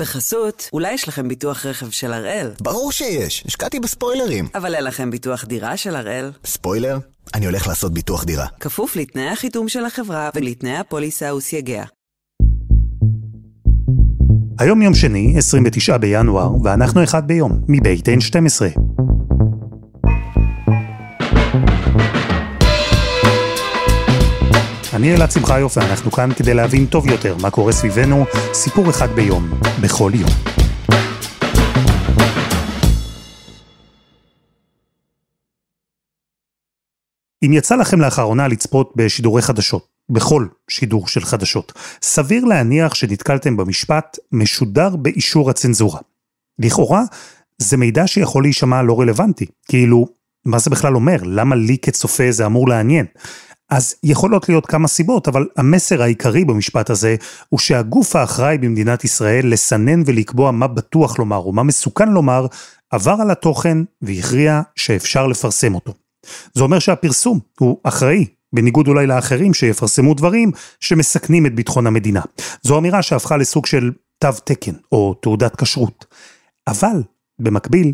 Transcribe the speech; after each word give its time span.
בחסות, 0.00 0.68
אולי 0.72 0.92
יש 0.92 1.08
לכם 1.08 1.28
ביטוח 1.28 1.66
רכב 1.66 1.90
של 1.90 2.12
הראל. 2.12 2.50
ברור 2.60 2.92
שיש, 2.92 3.44
השקעתי 3.46 3.80
בספוילרים. 3.80 4.48
אבל 4.54 4.74
אין 4.74 4.84
לכם 4.84 5.10
ביטוח 5.10 5.44
דירה 5.44 5.76
של 5.76 5.96
הראל. 5.96 6.30
ספוילר? 6.44 6.98
אני 7.34 7.46
הולך 7.46 7.66
לעשות 7.66 7.94
ביטוח 7.94 8.24
דירה. 8.24 8.46
כפוף 8.60 8.96
לתנאי 8.96 9.28
החיתום 9.28 9.68
של 9.68 9.84
החברה 9.84 10.30
ולתנאי 10.34 10.76
הפוליסה 10.76 11.34
וסייגיה. 11.34 11.84
היום 14.58 14.82
יום 14.82 14.94
שני, 14.94 15.34
29 15.38 15.98
בינואר, 15.98 16.50
ואנחנו 16.64 17.04
אחד 17.04 17.26
ביום, 17.26 17.60
מבית 17.68 18.08
N12. 18.08 18.80
אני 25.00 25.14
אלעד 25.14 25.30
שמחיוף 25.30 25.76
ואנחנו 25.76 26.10
כאן 26.10 26.30
כדי 26.36 26.54
להבין 26.54 26.86
טוב 26.86 27.06
יותר 27.06 27.36
מה 27.42 27.50
קורה 27.50 27.72
סביבנו, 27.72 28.24
סיפור 28.52 28.90
אחד 28.90 29.08
ביום, 29.08 29.50
בכל 29.82 30.12
יום. 30.14 30.30
אם 37.44 37.52
יצא 37.52 37.76
לכם 37.76 38.00
לאחרונה 38.00 38.48
לצפות 38.48 38.92
בשידורי 38.96 39.42
חדשות, 39.42 39.86
בכל 40.08 40.46
שידור 40.70 41.08
של 41.08 41.20
חדשות, 41.20 41.72
סביר 42.02 42.44
להניח 42.44 42.94
שנתקלתם 42.94 43.56
במשפט 43.56 44.18
משודר 44.32 44.96
באישור 44.96 45.50
הצנזורה. 45.50 46.00
לכאורה, 46.58 47.02
זה 47.58 47.76
מידע 47.76 48.06
שיכול 48.06 48.42
להישמע 48.42 48.82
לא 48.82 49.00
רלוונטי, 49.00 49.46
כאילו, 49.68 50.06
מה 50.44 50.58
זה 50.58 50.70
בכלל 50.70 50.94
אומר? 50.94 51.16
למה 51.22 51.56
לי 51.56 51.78
כצופה 51.78 52.24
זה 52.30 52.46
אמור 52.46 52.68
לעניין? 52.68 53.06
אז 53.70 53.94
יכולות 54.02 54.48
להיות 54.48 54.66
כמה 54.66 54.88
סיבות, 54.88 55.28
אבל 55.28 55.46
המסר 55.56 56.02
העיקרי 56.02 56.44
במשפט 56.44 56.90
הזה 56.90 57.16
הוא 57.48 57.60
שהגוף 57.60 58.16
האחראי 58.16 58.58
במדינת 58.58 59.04
ישראל 59.04 59.52
לסנן 59.52 60.02
ולקבוע 60.06 60.50
מה 60.50 60.66
בטוח 60.66 61.18
לומר 61.18 61.46
ומה 61.46 61.62
מסוכן 61.62 62.08
לומר, 62.08 62.46
עבר 62.90 63.16
על 63.20 63.30
התוכן 63.30 63.78
והכריע 64.02 64.60
שאפשר 64.76 65.26
לפרסם 65.26 65.74
אותו. 65.74 65.92
זה 66.54 66.62
אומר 66.62 66.78
שהפרסום 66.78 67.38
הוא 67.60 67.78
אחראי, 67.82 68.26
בניגוד 68.52 68.88
אולי 68.88 69.06
לאחרים 69.06 69.54
שיפרסמו 69.54 70.14
דברים 70.14 70.50
שמסכנים 70.80 71.46
את 71.46 71.54
ביטחון 71.54 71.86
המדינה. 71.86 72.20
זו 72.62 72.78
אמירה 72.78 73.02
שהפכה 73.02 73.36
לסוג 73.36 73.66
של 73.66 73.90
תו 74.18 74.28
תקן 74.44 74.72
או 74.92 75.14
תעודת 75.14 75.56
כשרות. 75.56 76.04
אבל, 76.66 77.02
במקביל, 77.38 77.92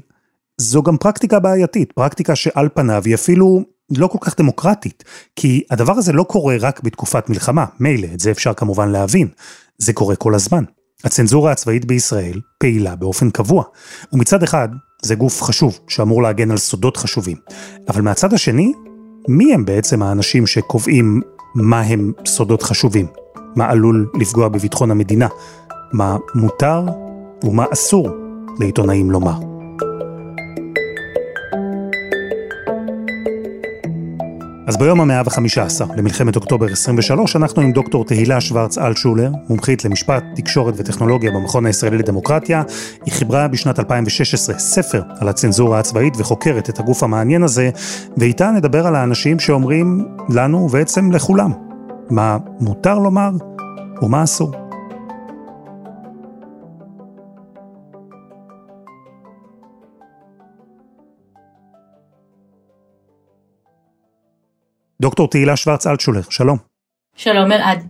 זו 0.60 0.82
גם 0.82 0.96
פרקטיקה 0.96 1.38
בעייתית, 1.38 1.92
פרקטיקה 1.92 2.36
שעל 2.36 2.68
פניו 2.74 3.02
היא 3.04 3.14
אפילו 3.14 3.75
לא 3.90 4.06
כל 4.06 4.18
כך 4.20 4.38
דמוקרטית, 4.38 5.04
כי 5.36 5.62
הדבר 5.70 5.92
הזה 5.92 6.12
לא 6.12 6.22
קורה 6.22 6.56
רק 6.60 6.80
בתקופת 6.82 7.30
מלחמה, 7.30 7.64
מילא, 7.80 8.08
את 8.14 8.20
זה 8.20 8.30
אפשר 8.30 8.54
כמובן 8.54 8.88
להבין, 8.88 9.28
זה 9.78 9.92
קורה 9.92 10.16
כל 10.16 10.34
הזמן. 10.34 10.64
הצנזורה 11.04 11.52
הצבאית 11.52 11.84
בישראל 11.84 12.40
פעילה 12.58 12.96
באופן 12.96 13.30
קבוע, 13.30 13.64
ומצד 14.12 14.42
אחד, 14.42 14.68
זה 15.02 15.14
גוף 15.14 15.42
חשוב 15.42 15.78
שאמור 15.88 16.22
להגן 16.22 16.50
על 16.50 16.56
סודות 16.56 16.96
חשובים, 16.96 17.36
אבל 17.88 18.02
מהצד 18.02 18.32
השני, 18.32 18.72
מי 19.28 19.54
הם 19.54 19.64
בעצם 19.64 20.02
האנשים 20.02 20.46
שקובעים 20.46 21.20
מה 21.54 21.80
הם 21.80 22.12
סודות 22.26 22.62
חשובים? 22.62 23.06
מה 23.56 23.70
עלול 23.70 24.10
לפגוע 24.20 24.48
בביטחון 24.48 24.90
המדינה? 24.90 25.28
מה 25.92 26.16
מותר 26.34 26.84
ומה 27.44 27.64
אסור 27.72 28.08
לעיתונאים 28.60 29.10
לומר? 29.10 29.55
אז 34.66 34.76
ביום 34.76 35.00
המאה 35.00 35.22
וחמישה 35.26 35.62
עשר 35.62 35.84
למלחמת 35.96 36.36
אוקטובר 36.36 36.66
23, 36.72 37.36
אנחנו 37.36 37.62
עם 37.62 37.72
דוקטור 37.72 38.04
תהילה 38.04 38.40
שוורץ 38.40 38.78
אלטשולר, 38.78 39.30
מומחית 39.48 39.84
למשפט, 39.84 40.24
תקשורת 40.34 40.74
וטכנולוגיה 40.76 41.30
במכון 41.30 41.66
הישראלי 41.66 41.98
לדמוקרטיה. 41.98 42.62
היא 43.04 43.12
חיברה 43.12 43.48
בשנת 43.48 43.78
2016 43.78 44.58
ספר 44.58 45.02
על 45.20 45.28
הצנזורה 45.28 45.78
הצבאית 45.78 46.14
וחוקרת 46.16 46.70
את 46.70 46.80
הגוף 46.80 47.02
המעניין 47.02 47.42
הזה, 47.42 47.70
ואיתה 48.16 48.50
נדבר 48.50 48.86
על 48.86 48.94
האנשים 48.94 49.40
שאומרים 49.40 50.08
לנו 50.28 50.58
ובעצם 50.58 51.12
לכולם, 51.12 51.52
מה 52.10 52.36
מותר 52.60 52.98
לומר 52.98 53.30
ומה 54.02 54.24
אסור. 54.24 54.65
דוקטור 65.00 65.28
תהילה 65.30 65.56
שוורץ 65.56 65.86
אלטשולר, 65.86 66.20
שלום. 66.30 66.58
שלום 67.16 67.52
אלעד. 67.52 67.88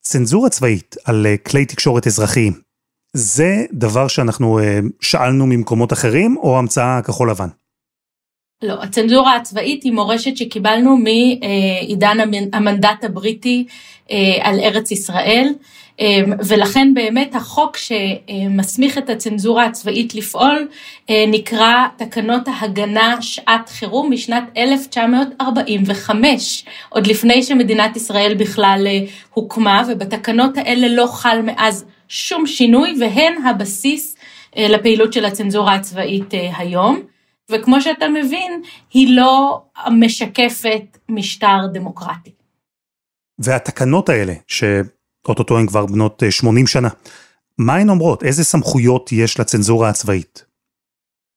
צנזורה 0.00 0.50
צבאית 0.50 0.96
על 1.04 1.26
אה, 1.26 1.36
כלי 1.36 1.66
תקשורת 1.66 2.06
אזרחיים, 2.06 2.60
זה 3.12 3.64
דבר 3.72 4.08
שאנחנו 4.08 4.58
אה, 4.58 4.78
שאלנו 5.00 5.46
ממקומות 5.46 5.92
אחרים, 5.92 6.36
או 6.36 6.58
המצאה 6.58 7.02
כחול 7.02 7.30
לבן? 7.30 7.48
לא, 8.62 8.82
הצנזורה 8.82 9.36
הצבאית 9.36 9.82
היא 9.82 9.92
מורשת 9.92 10.36
שקיבלנו 10.36 10.96
מעידן 10.96 12.16
המנדט 12.52 13.04
הבריטי 13.04 13.66
אה, 14.10 14.16
על 14.40 14.60
ארץ 14.60 14.90
ישראל. 14.90 15.52
אמ, 16.00 16.32
ולכן 16.48 16.94
באמת 16.94 17.34
החוק 17.34 17.76
שמסמיך 17.76 18.98
את 18.98 19.10
הצנזורה 19.10 19.64
הצבאית 19.64 20.14
לפעול 20.14 20.68
אה, 21.10 21.24
נקרא 21.28 21.86
תקנות 21.96 22.48
ההגנה 22.48 23.22
שעת 23.22 23.68
חירום 23.68 24.12
משנת 24.12 24.44
1945, 24.56 26.64
עוד 26.88 27.06
לפני 27.06 27.42
שמדינת 27.42 27.96
ישראל 27.96 28.34
בכלל 28.34 28.86
אה, 28.86 29.00
הוקמה, 29.34 29.82
ובתקנות 29.88 30.58
האלה 30.58 30.88
לא 30.88 31.06
חל 31.06 31.42
מאז 31.42 31.84
שום 32.08 32.46
שינוי 32.46 32.94
והן 33.00 33.46
הבסיס 33.46 34.16
אה, 34.56 34.68
לפעילות 34.68 35.12
של 35.12 35.24
הצנזורה 35.24 35.74
הצבאית 35.74 36.34
היום. 36.56 37.09
וכמו 37.50 37.80
שאתה 37.80 38.08
מבין, 38.08 38.62
היא 38.90 39.16
לא 39.16 39.62
משקפת 39.90 40.98
משטר 41.08 41.66
דמוקרטי. 41.72 42.30
והתקנות 43.38 44.08
האלה, 44.08 44.34
ש... 44.46 44.64
אוטוטו 45.28 45.58
הן 45.58 45.66
כבר 45.66 45.86
בנות 45.86 46.22
80 46.30 46.64
אה, 46.64 46.70
שנה. 46.70 46.88
מה 47.58 47.76
הן 47.76 47.90
אומרות? 47.90 48.22
איזה 48.22 48.44
סמכויות 48.44 49.12
יש 49.12 49.40
לצנזורה 49.40 49.88
הצבאית? 49.88 50.44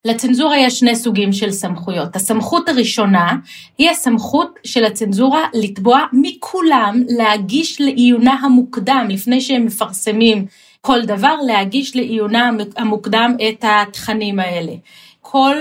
לצנזורה 0.07 0.57
יש 0.57 0.79
שני 0.79 0.95
סוגים 0.95 1.33
של 1.33 1.51
סמכויות. 1.51 2.15
הסמכות 2.15 2.69
הראשונה 2.69 3.35
היא 3.77 3.89
הסמכות 3.89 4.59
של 4.63 4.85
הצנזורה 4.85 5.45
לתבוע 5.53 5.99
מכולם 6.13 7.03
להגיש 7.07 7.81
לעיונה 7.81 8.33
המוקדם, 8.33 9.07
לפני 9.09 9.41
שהם 9.41 9.65
מפרסמים 9.65 10.45
כל 10.81 11.01
דבר, 11.05 11.35
להגיש 11.47 11.95
לעיונה 11.95 12.49
המוקדם 12.77 13.35
את 13.49 13.65
התכנים 13.67 14.39
האלה. 14.39 14.73
כל 15.21 15.55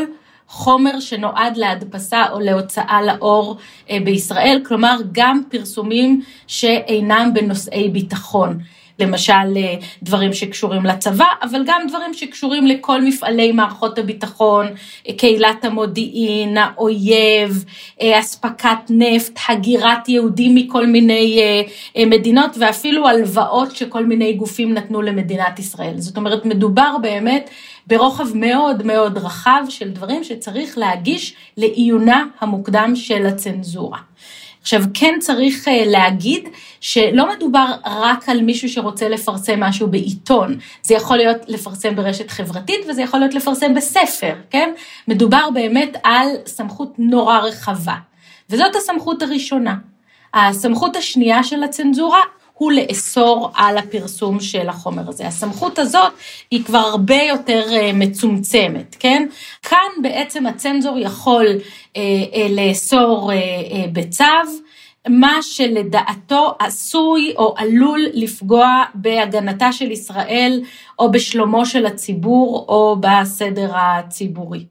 חומר 0.53 1.01
שנועד 1.01 1.57
להדפסה 1.57 2.25
או 2.33 2.41
להוצאה 2.41 3.03
לאור 3.03 3.57
אה, 3.91 3.99
בישראל, 4.05 4.61
כלומר 4.67 4.97
גם 5.13 5.43
פרסומים 5.51 6.23
שאינם 6.47 7.31
בנושאי 7.35 7.89
ביטחון. 7.89 8.59
למשל 8.99 9.57
אה, 9.57 9.75
דברים 10.03 10.33
שקשורים 10.33 10.85
לצבא, 10.85 11.25
אבל 11.43 11.63
גם 11.67 11.81
דברים 11.89 12.15
שקשורים 12.15 12.67
לכל 12.67 13.03
מפעלי 13.03 13.53
מערכות 13.53 13.99
הביטחון, 13.99 14.67
אה, 15.09 15.15
קהילת 15.15 15.65
המודיעין, 15.65 16.57
האויב, 16.57 17.65
אספקת 18.03 18.91
נפט, 18.91 19.39
הגירת 19.49 20.09
יהודים 20.09 20.55
מכל 20.55 20.87
מיני 20.87 21.41
מדינות 22.07 22.51
ואפילו 22.59 23.09
הלוואות 23.09 23.77
שכל 23.77 24.05
מיני 24.07 24.33
גופים 24.33 24.75
נתנו 24.75 25.03
למדינת 25.03 25.59
ישראל. 25.59 25.95
זאת 25.99 26.17
אומרת, 26.17 26.45
מדובר 26.45 26.97
באמת 27.03 27.51
ברוחב 27.87 28.37
מאוד 28.37 28.87
מאוד 28.87 29.19
רחב 29.19 29.63
של 29.69 29.91
דברים 29.91 30.25
שצריך 30.25 30.79
להגיש 30.79 31.35
לעיונה 31.57 32.25
המוקדם 32.41 32.93
של 32.97 33.27
הצנזורה. 33.27 33.99
עכשיו 34.63 34.83
כן 34.95 35.15
צריך 35.21 35.69
אה, 35.69 35.83
להגיד 35.87 36.49
שלא 36.81 37.33
מדובר 37.37 37.67
רק 37.85 38.29
על 38.29 38.43
מישהו 38.43 38.69
שרוצה 38.69 39.09
לפרסם 39.09 39.61
משהו 39.61 39.89
בעיתון, 39.89 40.59
זה 40.83 40.95
יכול 40.95 41.17
להיות 41.17 41.37
לפרסם 41.49 41.97
ברשת 41.97 42.31
חברתית 42.31 42.81
וזה 42.89 43.03
יכול 43.03 43.21
להיות 43.21 43.35
לפרסם 43.35 43.75
בספר, 43.75 44.35
כן? 44.51 44.73
מדובר 45.09 45.51
באמת 45.55 45.97
על 46.05 46.27
סמכות 46.47 46.95
נורא 46.99 47.39
רחבה, 47.39 47.97
וזאת 48.51 48.77
הסמכות 48.77 49.23
הראשונה. 49.23 49.75
הסמכות 50.35 50.97
השנייה 50.97 51.43
של 51.43 51.63
הצנזורה 51.63 52.21
הוא 52.63 52.73
לאסור 52.73 53.51
על 53.55 53.79
הפרסום 53.79 54.41
של 54.41 54.69
החומר 54.69 55.09
הזה. 55.09 55.27
הסמכות 55.27 55.79
הזאת 55.79 56.13
היא 56.51 56.65
כבר 56.65 56.79
הרבה 56.79 57.23
יותר 57.23 57.63
אה, 57.73 57.91
מצומצמת, 57.95 58.97
כן? 58.99 59.29
כאן 59.63 59.89
בעצם 60.03 60.47
הצנזור 60.47 60.99
יכול 60.99 61.47
אה, 61.97 62.03
אה, 62.35 62.47
לאסור 62.51 63.31
בצו. 63.93 64.25
מה 65.09 65.39
שלדעתו 65.43 66.55
עשוי 66.59 67.35
או 67.37 67.55
עלול 67.59 68.07
לפגוע 68.13 68.85
בהגנתה 68.95 69.73
של 69.73 69.91
ישראל 69.91 70.63
או 70.99 71.13
בשלומו 71.13 71.67
של 71.67 71.87
הציבור 71.87 72.65
או 72.69 72.97
בסדר 73.01 73.73
הציבורי. 73.75 74.67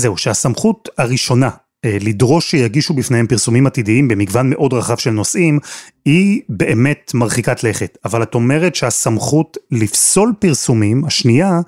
זהו, 0.00 0.16
שהסמכות 0.16 0.88
הראשונה 0.98 1.50
לדרוש 1.86 2.50
שיגישו 2.50 2.94
בפניהם 2.94 3.26
פרסומים 3.26 3.66
עתידיים 3.66 4.08
במגוון 4.08 4.50
מאוד 4.50 4.72
רחב 4.72 4.96
של 4.96 5.10
נושאים, 5.10 5.58
היא 6.04 6.40
באמת 6.48 7.10
מרחיקת 7.14 7.64
לכת. 7.64 7.98
אבל 8.04 8.22
את 8.22 8.34
אומרת 8.34 8.74
שהסמכות 8.74 9.56
לפסול 9.70 10.32
פרסומים, 10.38 11.04
השנייה, 11.04 11.60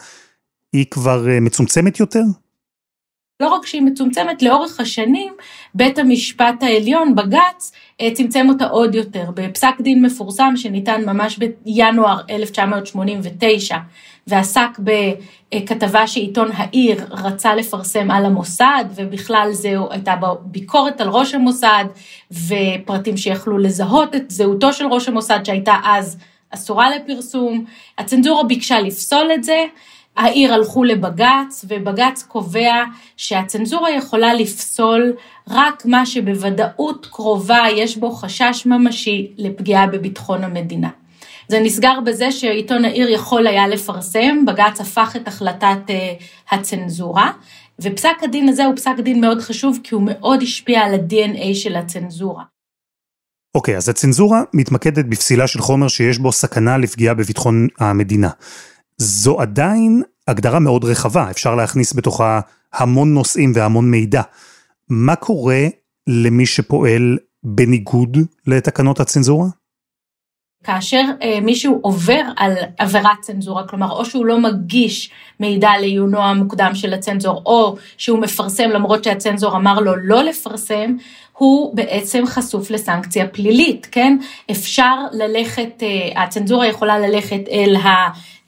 היא 0.73 0.87
כבר 0.91 1.29
אה, 1.29 1.41
מצומצמת 1.41 2.01
יותר? 2.01 2.23
לא 3.41 3.49
רק 3.49 3.67
שהיא 3.67 3.83
מצומצמת, 3.83 4.43
לאורך 4.43 4.81
השנים 4.81 5.33
בית 5.75 5.99
המשפט 5.99 6.63
העליון, 6.63 7.15
בג"ץ, 7.15 7.73
אה, 8.01 8.11
צמצם 8.15 8.47
אותה 8.49 8.67
עוד 8.67 8.95
יותר. 8.95 9.31
בפסק 9.35 9.81
דין 9.81 10.05
מפורסם 10.05 10.53
שניתן 10.57 11.05
ממש 11.07 11.39
בינואר 11.39 12.21
1989, 12.31 13.77
ועסק 14.27 14.79
בכתבה 14.79 16.07
שעיתון 16.07 16.51
העיר 16.55 17.05
רצה 17.11 17.55
לפרסם 17.55 18.11
על 18.11 18.25
המוסד, 18.25 18.85
ובכלל 18.95 19.49
זהו, 19.53 19.89
הייתה 19.91 20.15
ביקורת 20.41 21.01
על 21.01 21.09
ראש 21.09 21.35
המוסד, 21.35 21.85
ופרטים 22.31 23.17
שיכלו 23.17 23.59
לזהות 23.59 24.15
את 24.15 24.31
זהותו 24.31 24.73
של 24.73 24.87
ראש 24.87 25.09
המוסד, 25.09 25.41
שהייתה 25.45 25.75
אז 25.85 26.19
אסורה 26.51 26.97
לפרסום. 26.97 27.65
הצנזורה 27.99 28.45
ביקשה 28.45 28.81
לפסול 28.81 29.31
את 29.35 29.45
זה. 29.45 29.65
העיר 30.17 30.55
הלכו 30.55 30.85
לבג"ץ, 30.85 31.65
ובג"ץ 31.69 32.23
קובע 32.23 32.85
שהצנזורה 33.17 33.91
יכולה 33.91 34.35
לפסול 34.35 35.13
רק 35.51 35.87
מה 35.87 36.07
שבוודאות 36.07 37.07
קרובה 37.11 37.63
יש 37.77 37.97
בו 37.97 38.11
חשש 38.11 38.67
ממשי 38.67 39.33
לפגיעה 39.39 39.87
בביטחון 39.87 40.45
המדינה. 40.45 40.89
זה 41.49 41.61
נסגר 41.61 42.01
בזה 42.07 42.33
שעיתון 42.33 42.85
העיר 42.85 43.09
יכול 43.09 43.47
היה 43.47 43.69
לפרסם, 43.69 44.45
בג"ץ 44.47 44.81
הפך 44.81 45.17
את 45.17 45.29
החלטת 45.29 45.79
uh, 45.87 46.55
הצנזורה, 46.55 47.33
ופסק 47.81 48.17
הדין 48.23 48.49
הזה 48.49 48.65
הוא 48.65 48.77
פסק 48.77 48.95
דין 49.05 49.21
מאוד 49.21 49.41
חשוב 49.41 49.79
כי 49.83 49.95
הוא 49.95 50.03
מאוד 50.07 50.43
השפיע 50.43 50.81
על 50.81 50.95
ה-DNA 50.95 51.55
של 51.55 51.77
הצנזורה. 51.77 52.45
אוקיי, 53.55 53.75
okay, 53.75 53.77
אז 53.77 53.89
הצנזורה 53.89 54.43
מתמקדת 54.55 55.05
בפסילה 55.05 55.47
של 55.47 55.61
חומר 55.61 55.89
שיש 55.89 56.19
בו 56.19 56.33
סכנה 56.33 56.79
לפגיעה 56.79 57.15
בביטחון 57.15 57.69
המדינה. 57.79 58.31
זו 58.99 59.41
עדיין 59.41 60.03
הגדרה 60.29 60.59
מאוד 60.59 60.85
רחבה, 60.85 61.31
אפשר 61.31 61.55
להכניס 61.55 61.93
בתוכה 61.93 62.41
המון 62.73 63.15
נושאים 63.15 63.53
והמון 63.55 63.91
מידע. 63.91 64.23
מה 64.89 65.17
קורה 65.17 65.67
למי 66.07 66.47
שפועל 66.47 67.19
בניגוד 67.45 68.17
לתקנות 68.47 69.01
הצנזורה? 69.01 69.47
כאשר 70.65 71.03
אה, 71.23 71.39
מישהו 71.43 71.79
עובר 71.83 72.21
על 72.37 72.53
עבירת 72.79 73.21
צנזורה, 73.21 73.69
כלומר 73.69 73.91
או 73.91 74.05
שהוא 74.05 74.27
לא 74.27 74.39
מגיש 74.39 75.11
מידע 75.41 75.71
לעיונו 75.81 76.23
המוקדם 76.23 76.71
של 76.75 76.95
הצנזור, 76.95 77.43
או 77.47 77.77
שהוא 77.97 78.19
מפרסם 78.19 78.71
למרות 78.71 79.05
שהצנזור 79.05 79.57
אמר 79.57 79.81
לו 79.81 79.93
לא 79.97 80.23
לפרסם, 80.23 80.97
הוא 81.33 81.77
בעצם 81.77 82.27
חשוף 82.27 82.71
לסנקציה 82.71 83.29
פלילית, 83.29 83.89
כן? 83.93 84.17
אפשר 84.51 84.97
ללכת, 85.13 85.83
אה, 85.83 86.23
הצנזורה 86.23 86.67
יכולה 86.67 86.99
ללכת 86.99 87.41
אל 87.51 87.77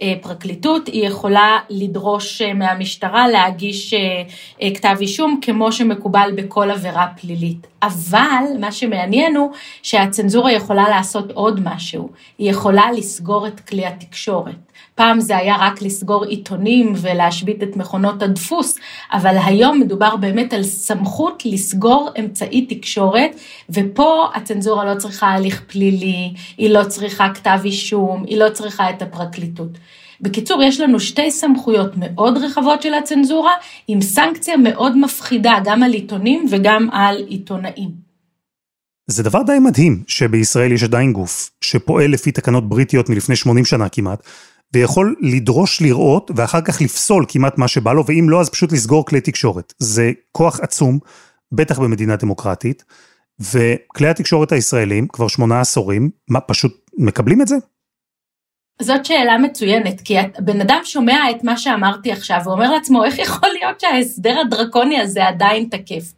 הפרקליטות, 0.01 0.87
היא 0.87 1.07
יכולה 1.07 1.59
לדרוש 1.71 2.43
אה, 2.43 2.55
מהמשטרה 2.55 3.29
להגיש 3.29 3.95
אה, 3.95 4.71
כתב 4.75 4.97
אישום 5.01 5.39
כמו 5.43 5.73
שמקובל 5.73 6.31
בכל 6.37 6.71
עבירה 6.71 7.07
פלילית. 7.21 7.67
אבל 7.83 8.45
מה 8.61 8.73
שמעניין 8.73 9.37
הוא 9.37 9.51
שהצנזורה 9.83 10.53
יכולה 10.53 10.89
לעשות 10.89 11.33
עוד 11.33 11.61
משהו, 11.65 12.09
היא 12.39 12.51
יכולה 12.51 12.93
לסגור 12.93 13.47
את 13.47 13.61
כלי 13.61 13.87
התקשורת. 13.87 14.55
פעם 14.95 15.21
זה 15.21 15.37
היה 15.37 15.57
רק 15.61 15.83
לסגור 15.83 16.25
עיתונים 16.25 16.93
ולהשבית 16.97 17.63
את 17.63 17.77
מכונות 17.77 18.23
הדפוס, 18.23 18.79
אבל 19.13 19.37
היום 19.45 19.81
מדובר 19.81 20.17
באמת 20.17 20.53
על 20.53 20.63
סמכות 20.63 21.43
לסגור 21.47 22.11
אמצעי 22.19 22.67
תקשורת, 22.67 23.31
ופה 23.71 24.27
הצנזורה 24.35 24.95
לא 24.95 24.99
צריכה 24.99 25.27
הליך 25.27 25.63
פלילי, 25.67 26.33
היא 26.59 26.71
לא 26.71 26.85
צריכה 26.85 27.29
כתב 27.35 27.59
אישום, 27.65 28.25
היא 28.27 28.39
לא 28.39 28.51
צריכה 28.51 28.91
את 28.91 29.03
הפרקליטות. 29.03 29.79
בקיצור, 30.21 30.63
יש 30.63 30.81
לנו 30.81 31.01
שתי 31.01 31.31
סמכויות 31.31 31.93
מאוד 31.97 32.39
רחבות 32.39 32.83
של 32.83 32.95
הצנזורה, 32.95 33.53
עם 33.89 34.01
סנקציה 34.01 34.57
מאוד 34.57 34.99
מפחידה 34.99 35.55
גם 35.65 35.83
על 35.83 35.93
עיתונים 35.93 36.47
וגם 36.51 36.89
על 36.93 37.25
עיתונאים. 37.29 37.91
זה 39.07 39.23
דבר 39.23 39.43
די 39.43 39.59
מדהים 39.61 40.03
שבישראל 40.07 40.73
יש 40.73 40.83
עדיין 40.83 41.13
גוף 41.13 41.51
שפועל 41.61 42.11
לפי 42.11 42.33
תקנות 42.33 42.69
בריטיות 42.69 43.09
מלפני 43.09 43.37
80 43.37 43.65
שנה 43.65 43.89
כמעט, 43.89 44.23
ויכול 44.75 45.17
לדרוש 45.21 45.83
לראות 45.83 46.31
ואחר 46.37 46.61
כך 46.61 46.81
לפסול 46.81 47.25
כמעט 47.29 47.59
מה 47.59 47.69
שבא 47.69 47.93
לו, 47.93 48.07
ואם 48.07 48.31
לא 48.31 48.41
אז 48.41 48.51
פשוט 48.51 48.73
לסגור 48.73 49.07
כלי 49.07 49.21
תקשורת. 49.21 49.73
זה 49.79 50.13
כוח 50.33 50.61
עצום, 50.61 50.99
בטח 51.53 51.79
במדינה 51.79 52.17
דמוקרטית, 52.17 52.85
וכלי 53.41 54.09
התקשורת 54.09 54.53
הישראלים 54.53 55.09
כבר 55.09 55.29
שמונה 55.29 55.61
עשורים, 55.61 56.11
מה, 56.29 56.41
פשוט 56.41 56.91
מקבלים 56.99 57.43
את 57.43 57.49
זה? 57.49 57.57
זאת 58.83 59.07
שאלה 59.07 59.39
מצוינת, 59.39 60.01
כי 60.01 60.17
בן 60.39 60.61
אדם 60.61 60.81
שומע 60.85 61.31
את 61.31 61.45
מה 61.45 61.57
שאמרתי 61.57 62.13
עכשיו 62.13 62.41
ואומר 62.45 62.71
לעצמו, 62.71 63.05
איך 63.05 63.19
יכול 63.19 63.49
להיות 63.49 63.81
שההסדר 63.81 64.41
הדרקוני 64.41 65.01
הזה 65.01 65.29
עדיין 65.29 65.69
תקף? 65.71 66.13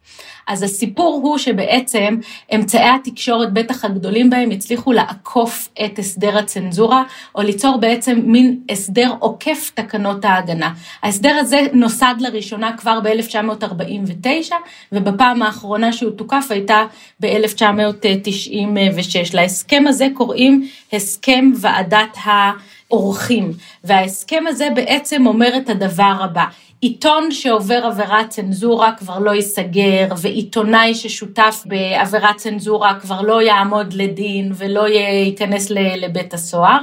אז 0.49 0.63
הסיפור 0.63 1.19
הוא 1.23 1.37
שבעצם 1.37 2.17
אמצעי 2.55 2.89
התקשורת, 2.89 3.53
בטח 3.53 3.85
הגדולים 3.85 4.29
בהם, 4.29 4.51
הצליחו 4.51 4.91
לעקוף 4.91 5.69
את 5.85 5.99
הסדר 5.99 6.37
הצנזורה, 6.37 7.03
או 7.35 7.41
ליצור 7.41 7.77
בעצם 7.77 8.19
מין 8.23 8.59
הסדר 8.71 9.13
עוקף 9.19 9.71
תקנות 9.73 10.25
ההגנה. 10.25 10.73
ההסדר 11.03 11.35
הזה 11.39 11.61
נוסד 11.73 12.15
לראשונה 12.19 12.77
כבר 12.77 12.99
ב-1949, 13.03 14.53
ובפעם 14.91 15.41
האחרונה 15.41 15.93
שהוא 15.93 16.11
תוקף 16.11 16.45
הייתה 16.49 16.83
ב-1996. 17.19 19.33
להסכם 19.33 19.83
הזה 19.87 20.07
קוראים 20.13 20.67
הסכם 20.93 21.51
ועדת 21.55 22.17
האורחים, 22.91 23.51
וההסכם 23.83 24.43
הזה 24.47 24.67
בעצם 24.75 25.27
אומר 25.27 25.57
את 25.57 25.69
הדבר 25.69 26.13
הבא. 26.19 26.45
עיתון 26.81 27.31
שעובר 27.31 27.85
עבירת 27.85 28.29
צנזורה 28.29 28.91
כבר 28.91 29.19
לא 29.19 29.31
ייסגר, 29.31 30.07
ועיתונאי 30.17 30.95
ששותף 30.95 31.63
בעבירת 31.65 32.35
צנזורה 32.35 32.99
כבר 32.99 33.21
לא 33.21 33.41
יעמוד 33.41 33.93
לדין 33.93 34.51
ולא 34.55 34.87
ייכנס 35.25 35.69
לבית 35.71 36.33
הסוהר. 36.33 36.79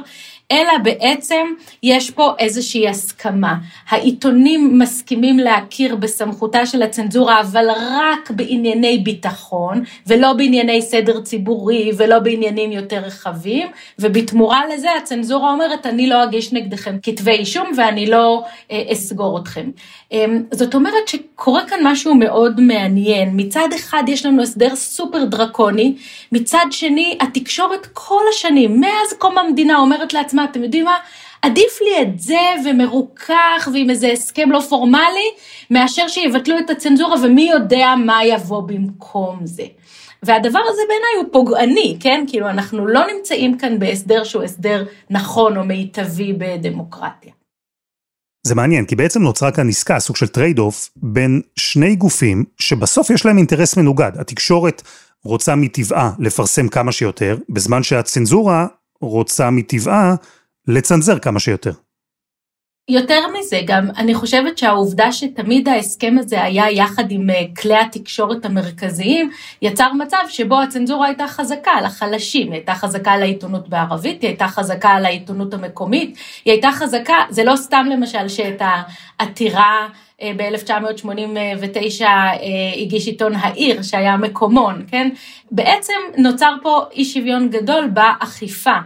אלא 0.53 0.79
בעצם 0.83 1.47
יש 1.83 2.11
פה 2.11 2.33
איזושהי 2.39 2.89
הסכמה. 2.89 3.55
העיתונים 3.89 4.79
מסכימים 4.79 5.39
להכיר 5.39 5.97
בסמכותה 5.97 6.67
של 6.67 6.83
הצנזורה, 6.83 7.41
אבל 7.41 7.67
רק 7.71 8.31
בענייני 8.31 8.99
ביטחון, 8.99 9.85
ולא 10.07 10.33
בענייני 10.33 10.83
סדר 10.83 11.21
ציבורי, 11.21 11.91
ולא 11.97 12.19
בעניינים 12.19 12.73
יותר 12.73 12.99
רחבים, 12.99 13.69
ובתמורה 13.99 14.61
לזה 14.75 14.89
הצנזורה 15.03 15.53
אומרת, 15.53 15.87
אני 15.87 16.07
לא 16.07 16.25
אגיש 16.25 16.53
נגדכם 16.53 16.97
כתבי 17.03 17.31
אישום 17.31 17.71
ואני 17.77 18.07
לא 18.07 18.43
אה, 18.71 18.83
אסגור 18.93 19.39
אתכם. 19.39 19.71
אה, 20.13 20.25
זאת 20.53 20.75
אומרת 20.75 21.09
שקורה 21.09 21.69
כאן 21.69 21.79
משהו 21.83 22.15
מאוד 22.15 22.61
מעניין. 22.61 23.31
מצד 23.33 23.69
אחד 23.77 24.03
יש 24.09 24.27
לנו 24.27 24.43
הסדר 24.43 24.77
סופר 24.77 25.25
דרקוני, 25.25 25.95
מצד 26.33 26.67
שני 26.71 27.19
התקשורת 27.21 27.87
כל 27.93 28.23
השנים, 28.31 28.81
מאז 28.81 29.13
קום 29.19 29.39
המדינה 29.39 29.79
אומרת 29.79 30.13
לעצמה, 30.13 30.36
לעצמה, 30.37 30.45
אתם 30.51 30.63
יודעים 30.63 30.85
מה? 30.85 30.97
עדיף 31.43 31.79
לי 31.81 32.03
את 32.03 32.21
זה 32.21 32.39
ומרוכך 32.65 33.69
ועם 33.73 33.91
איזה 33.91 34.13
הסכם 34.13 34.51
לא 34.51 34.61
פורמלי, 34.69 35.31
מאשר 35.71 36.09
שיבטלו 36.09 36.59
את 36.59 36.71
הצנזורה 36.71 37.17
ומי 37.25 37.51
יודע 37.53 37.95
מה 38.07 38.25
יבוא 38.25 38.63
במקום 38.63 39.41
זה. 39.45 39.65
והדבר 40.23 40.61
הזה 40.69 40.83
בעיניי 40.89 41.17
הוא 41.17 41.33
פוגעני, 41.33 41.97
כן? 42.01 42.25
כאילו 42.29 42.49
אנחנו 42.49 42.87
לא 42.87 43.01
נמצאים 43.17 43.59
כאן 43.59 43.79
בהסדר 43.79 44.25
שהוא 44.25 44.43
הסדר 44.43 44.85
נכון 45.11 45.57
או 45.57 45.65
מיטבי 45.65 46.33
בדמוקרטיה. 46.33 47.33
זה 48.47 48.55
מעניין, 48.55 48.85
כי 48.85 48.97
בעצם 48.97 49.23
נוצרה 49.23 49.53
כאן 49.53 49.69
עסקה, 49.69 50.01
סוג 50.01 50.17
של 50.17 50.29
trade-off, 50.29 50.91
בין 50.97 51.41
שני 51.57 51.97
גופים 51.97 52.45
שבסוף 52.59 53.11
יש 53.11 53.27
להם 53.27 53.39
אינטרס 53.39 53.77
מנוגד. 53.77 54.13
התקשורת 54.19 54.83
רוצה 55.25 55.55
מטבעה 55.55 56.11
לפרסם 56.19 56.69
כמה 56.69 56.93
שיותר, 56.93 57.37
בזמן 57.49 57.83
שהצנזורה 57.83 58.67
רוצה 59.01 59.51
מטבעה 59.51 60.15
לצנזר 60.69 61.19
כמה 61.19 61.41
שיותר. 61.41 61.73
יותר 62.89 63.21
מזה, 63.39 63.61
גם 63.65 63.89
אני 63.97 64.15
חושבת 64.15 64.59
שהעובדה 64.59 65.13
שתמיד 65.13 65.69
ההסכם 65.69 66.17
הזה 66.19 66.43
היה 66.43 66.71
יחד 66.71 67.11
עם 67.11 67.31
אה, 67.31 67.43
כלי 67.61 67.77
התקשורת 67.77 68.45
המרכזיים, 68.45 69.31
יצר 69.63 69.93
מצב 69.93 70.17
שבו 70.29 70.61
הצנזורה 70.61 71.07
הייתה 71.07 71.27
חזקה 71.27 71.71
על 71.71 71.85
החלשים, 71.85 72.47
היא 72.47 72.53
הייתה 72.53 72.75
חזקה 72.75 73.13
על 73.13 73.23
העיתונות 73.23 73.69
בערבית, 73.69 74.23
היא 74.23 74.29
הייתה 74.29 74.49
חזקה 74.49 74.89
על 74.89 75.05
העיתונות 75.05 75.55
המקומית, 75.55 76.19
היא 76.45 76.53
הייתה 76.53 76.73
חזקה, 76.73 77.15
זה 77.31 77.45
לא 77.45 77.57
סתם 77.57 77.87
למשל 77.91 78.29
שאת 78.29 78.63
העתירה 79.19 79.89
אה, 80.23 80.33
ב-1989 80.37 82.03
אה, 82.03 82.37
הגיש 82.77 83.07
עיתון 83.07 83.35
העיר, 83.35 83.83
שהיה 83.83 84.17
מקומון, 84.17 84.85
כן? 84.91 85.09
בעצם 85.51 85.93
נוצר 86.19 86.55
פה 86.63 86.85
אי 86.93 87.05
שוויון 87.05 87.49
גדול 87.49 87.87
באכיפה. 87.87 88.77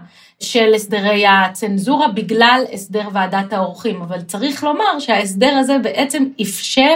של 0.42 0.74
הסדרי 0.74 1.26
הצנזורה 1.26 2.08
בגלל 2.08 2.64
הסדר 2.72 3.08
ועדת 3.12 3.52
האורחים, 3.52 4.02
אבל 4.02 4.20
צריך 4.22 4.64
לומר 4.64 4.98
שההסדר 4.98 5.56
הזה 5.60 5.78
בעצם 5.82 6.24
אפשר 6.42 6.94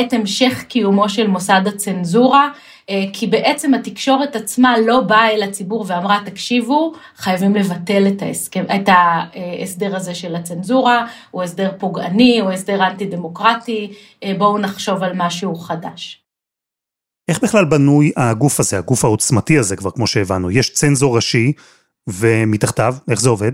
את 0.00 0.12
המשך 0.12 0.64
קיומו 0.68 1.08
של 1.08 1.26
מוסד 1.26 1.60
הצנזורה, 1.66 2.48
אה, 2.90 3.04
כי 3.12 3.26
בעצם 3.26 3.74
התקשורת 3.74 4.36
עצמה 4.36 4.78
לא 4.78 5.00
באה 5.00 5.30
אל 5.30 5.42
הציבור 5.42 5.84
ואמרה, 5.88 6.20
תקשיבו, 6.24 6.92
חייבים 7.16 7.54
לבטל 7.54 8.06
את, 8.08 8.22
ההסכם, 8.22 8.64
את 8.74 8.88
ההסדר 8.88 9.96
הזה 9.96 10.14
של 10.14 10.34
הצנזורה, 10.34 11.06
הוא 11.30 11.42
הסדר 11.42 11.70
פוגעני, 11.78 12.40
הוא 12.40 12.50
הסדר 12.50 12.86
אנטי 12.86 13.06
דמוקרטי, 13.06 13.92
אה, 14.24 14.32
בואו 14.38 14.58
נחשוב 14.58 15.02
על 15.02 15.12
משהו 15.14 15.54
חדש. 15.54 16.20
איך 17.28 17.40
בכלל 17.42 17.64
בנוי 17.64 18.12
הגוף 18.16 18.60
הזה, 18.60 18.78
הגוף 18.78 19.04
העוצמתי 19.04 19.58
הזה, 19.58 19.76
כבר 19.76 19.90
כמו 19.90 20.06
שהבנו? 20.06 20.50
יש 20.50 20.72
צנזור 20.72 21.16
ראשי, 21.16 21.52
ומתחתיו, 22.08 22.94
איך 23.10 23.20
זה 23.20 23.28
עובד? 23.28 23.52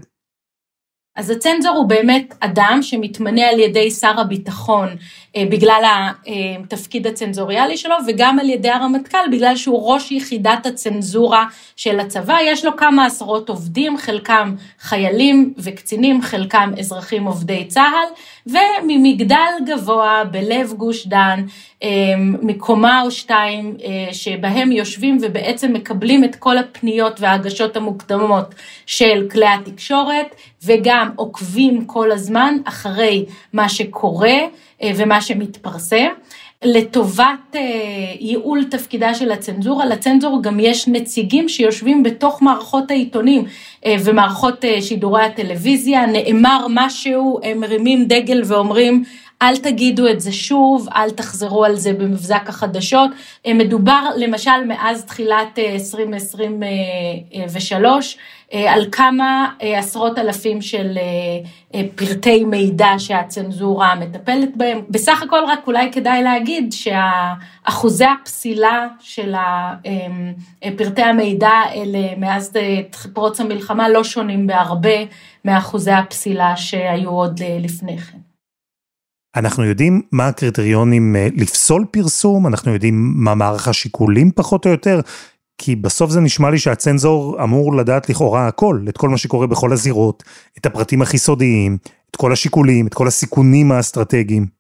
אז 1.16 1.30
הצנזור 1.30 1.76
הוא 1.76 1.88
באמת 1.88 2.34
אדם 2.40 2.78
שמתמנה 2.82 3.48
על 3.48 3.60
ידי 3.60 3.90
שר 3.90 4.20
הביטחון 4.20 4.88
אה, 5.36 5.44
בגלל 5.50 5.82
התפקיד 6.64 7.06
הצנזוריאלי 7.06 7.76
שלו, 7.76 7.94
וגם 8.06 8.38
על 8.38 8.50
ידי 8.50 8.70
הרמטכ"ל 8.70 9.18
בגלל 9.32 9.56
שהוא 9.56 9.92
ראש 9.92 10.12
יחידת 10.12 10.66
הצנזורה 10.66 11.46
של 11.76 12.00
הצבא. 12.00 12.36
יש 12.44 12.64
לו 12.64 12.76
כמה 12.76 13.06
עשרות 13.06 13.48
עובדים, 13.48 13.98
חלקם 13.98 14.54
חיילים 14.80 15.54
וקצינים, 15.58 16.22
חלקם 16.22 16.72
אזרחים 16.78 17.24
עובדי 17.24 17.66
צה"ל, 17.66 18.14
וממגדל 18.46 19.52
גבוה 19.66 20.24
בלב 20.30 20.72
גוש 20.76 21.06
דן, 21.06 21.44
אה, 21.82 21.88
מקומה 22.42 23.02
או 23.02 23.10
שתיים, 23.10 23.76
אה, 23.84 24.14
שבהם 24.14 24.72
יושבים 24.72 25.18
ובעצם 25.22 25.72
מקבלים 25.72 26.24
את 26.24 26.36
כל 26.36 26.58
הפניות 26.58 27.20
וההגשות 27.20 27.76
המוקדמות 27.76 28.54
של 28.86 29.28
כלי 29.30 29.46
התקשורת, 29.46 30.34
וגם 30.64 31.10
עוקבים 31.16 31.84
כל 31.84 32.12
הזמן 32.12 32.54
אחרי 32.64 33.24
מה 33.52 33.68
שקורה. 33.68 34.38
אה, 34.82 34.90
ומה 34.96 35.22
שמתפרסם. 35.22 36.08
לטובת 36.64 37.54
אה, 37.54 37.60
ייעול 38.20 38.64
תפקידה 38.64 39.14
של 39.14 39.32
הצנזורה, 39.32 39.86
לצנזור 39.86 40.42
גם 40.42 40.60
יש 40.60 40.88
נציגים 40.88 41.48
שיושבים 41.48 42.02
בתוך 42.02 42.42
מערכות 42.42 42.90
העיתונים 42.90 43.44
אה, 43.86 43.96
ומערכות 44.04 44.64
שידורי 44.80 45.22
הטלוויזיה, 45.22 46.06
נאמר 46.06 46.66
משהו, 46.70 47.40
הם 47.42 47.60
מרימים 47.60 48.04
דגל 48.04 48.42
ואומרים 48.46 49.04
אל 49.42 49.56
תגידו 49.56 50.08
את 50.08 50.20
זה 50.20 50.32
שוב, 50.32 50.88
אל 50.96 51.10
תחזרו 51.10 51.64
על 51.64 51.76
זה 51.76 51.92
במבזק 51.92 52.42
החדשות. 52.48 53.10
מדובר 53.46 54.04
למשל 54.16 54.64
מאז 54.66 55.04
תחילת 55.04 55.58
2023 55.58 58.18
על 58.52 58.86
כמה 58.92 59.48
עשרות 59.60 60.18
אלפים 60.18 60.62
של 60.62 60.98
פרטי 61.94 62.44
מידע 62.44 62.88
שהצנזורה 62.98 63.94
מטפלת 63.94 64.56
בהם. 64.56 64.82
בסך 64.88 65.22
הכל 65.22 65.40
רק 65.48 65.66
אולי 65.66 65.92
כדאי 65.92 66.22
להגיד 66.22 66.72
שאחוזי 66.72 68.04
הפסילה 68.04 68.88
של 69.00 69.34
פרטי 70.76 71.02
המידע 71.02 71.48
האלה 71.48 72.08
מאז 72.16 72.52
פרוץ 73.12 73.40
המלחמה 73.40 73.88
לא 73.88 74.04
שונים 74.04 74.46
בהרבה 74.46 74.98
מאחוזי 75.44 75.92
הפסילה 75.92 76.56
שהיו 76.56 77.10
עוד 77.10 77.40
לפני 77.60 77.98
כן. 77.98 78.18
אנחנו 79.36 79.64
יודעים 79.64 80.02
מה 80.12 80.28
הקריטריונים 80.28 81.16
אה, 81.16 81.28
לפסול 81.36 81.84
פרסום, 81.90 82.46
אנחנו 82.46 82.72
יודעים 82.72 83.12
מה 83.16 83.34
מערך 83.34 83.68
השיקולים 83.68 84.30
פחות 84.34 84.66
או 84.66 84.70
יותר, 84.70 85.00
כי 85.58 85.76
בסוף 85.76 86.10
זה 86.10 86.20
נשמע 86.20 86.50
לי 86.50 86.58
שהצנזור 86.58 87.42
אמור 87.42 87.76
לדעת 87.76 88.08
לכאורה 88.08 88.48
הכל, 88.48 88.80
את 88.88 88.96
כל 88.96 89.08
מה 89.08 89.18
שקורה 89.18 89.46
בכל 89.46 89.72
הזירות, 89.72 90.22
את 90.58 90.66
הפרטים 90.66 91.02
הכי 91.02 91.18
סודיים, 91.18 91.78
את 92.10 92.16
כל 92.16 92.32
השיקולים, 92.32 92.86
את 92.86 92.94
כל 92.94 93.06
הסיכונים 93.06 93.72
האסטרטגיים. 93.72 94.59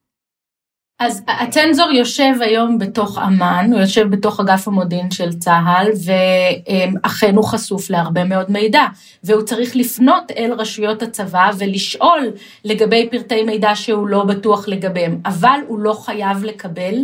אז 1.00 1.22
הצנזור 1.28 1.90
יושב 1.90 2.34
היום 2.40 2.78
בתוך 2.78 3.18
אמ"ן, 3.18 3.70
הוא 3.72 3.80
יושב 3.80 4.10
בתוך 4.10 4.40
אגף 4.40 4.68
המודיעין 4.68 5.10
של 5.10 5.32
צה"ל, 5.32 5.88
ואכן 6.04 7.36
הוא 7.36 7.44
חשוף 7.44 7.90
להרבה 7.90 8.24
מאוד 8.24 8.50
מידע, 8.50 8.82
והוא 9.24 9.42
צריך 9.42 9.76
לפנות 9.76 10.30
אל 10.36 10.52
רשויות 10.58 11.02
הצבא 11.02 11.50
ולשאול 11.58 12.30
לגבי 12.64 13.08
פרטי 13.10 13.42
מידע 13.42 13.74
שהוא 13.74 14.08
לא 14.08 14.24
בטוח 14.24 14.68
לגביהם, 14.68 15.20
אבל 15.24 15.60
הוא 15.66 15.78
לא 15.78 15.92
חייב 15.92 16.44
לקבל 16.44 16.94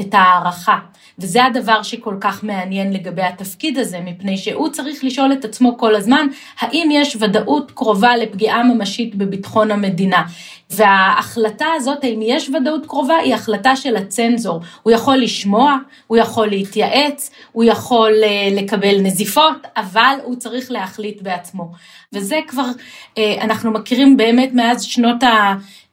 את 0.00 0.14
ההערכה. 0.14 0.78
וזה 1.22 1.44
הדבר 1.44 1.82
שכל 1.82 2.16
כך 2.20 2.44
מעניין 2.44 2.92
לגבי 2.92 3.22
התפקיד 3.22 3.78
הזה, 3.78 4.00
מפני 4.00 4.36
שהוא 4.36 4.68
צריך 4.68 5.04
לשאול 5.04 5.32
את 5.32 5.44
עצמו 5.44 5.78
כל 5.78 5.94
הזמן, 5.94 6.26
האם 6.60 6.88
יש 6.92 7.16
ודאות 7.20 7.70
קרובה 7.70 8.16
לפגיעה 8.16 8.62
ממשית 8.62 9.14
בביטחון 9.14 9.70
המדינה. 9.70 10.22
וההחלטה 10.70 11.66
הזאת, 11.76 12.04
האם 12.04 12.20
יש 12.22 12.48
ודאות 12.48 12.86
קרובה, 12.86 13.16
היא 13.16 13.34
החלטה 13.34 13.76
של 13.76 13.96
הצנזור. 13.96 14.60
הוא 14.82 14.92
יכול 14.92 15.16
לשמוע, 15.16 15.76
הוא 16.06 16.18
יכול 16.18 16.46
להתייעץ, 16.46 17.30
הוא 17.52 17.64
יכול 17.64 18.12
אה, 18.22 18.48
לקבל 18.52 19.00
נזיפות, 19.00 19.56
אבל 19.76 20.16
הוא 20.24 20.36
צריך 20.36 20.70
להחליט 20.70 21.22
בעצמו. 21.22 21.72
וזה 22.12 22.40
כבר, 22.48 22.66
אה, 23.18 23.36
אנחנו 23.40 23.70
מכירים 23.70 24.16
באמת 24.16 24.50
מאז 24.52 24.82
שנות 24.82 25.22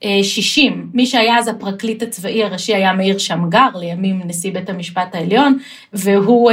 ה-60. 0.04 0.72
מי 0.94 1.06
שהיה 1.06 1.38
אז 1.38 1.48
הפרקליט 1.48 2.02
הצבאי 2.02 2.44
הראשי 2.44 2.74
היה 2.74 2.92
מאיר 2.92 3.18
שמגר, 3.18 3.68
לימים 3.74 4.20
נשיא 4.24 4.52
בית 4.52 4.70
המשפט 4.70 5.14
העליון, 5.14 5.58
והוא 5.92 6.50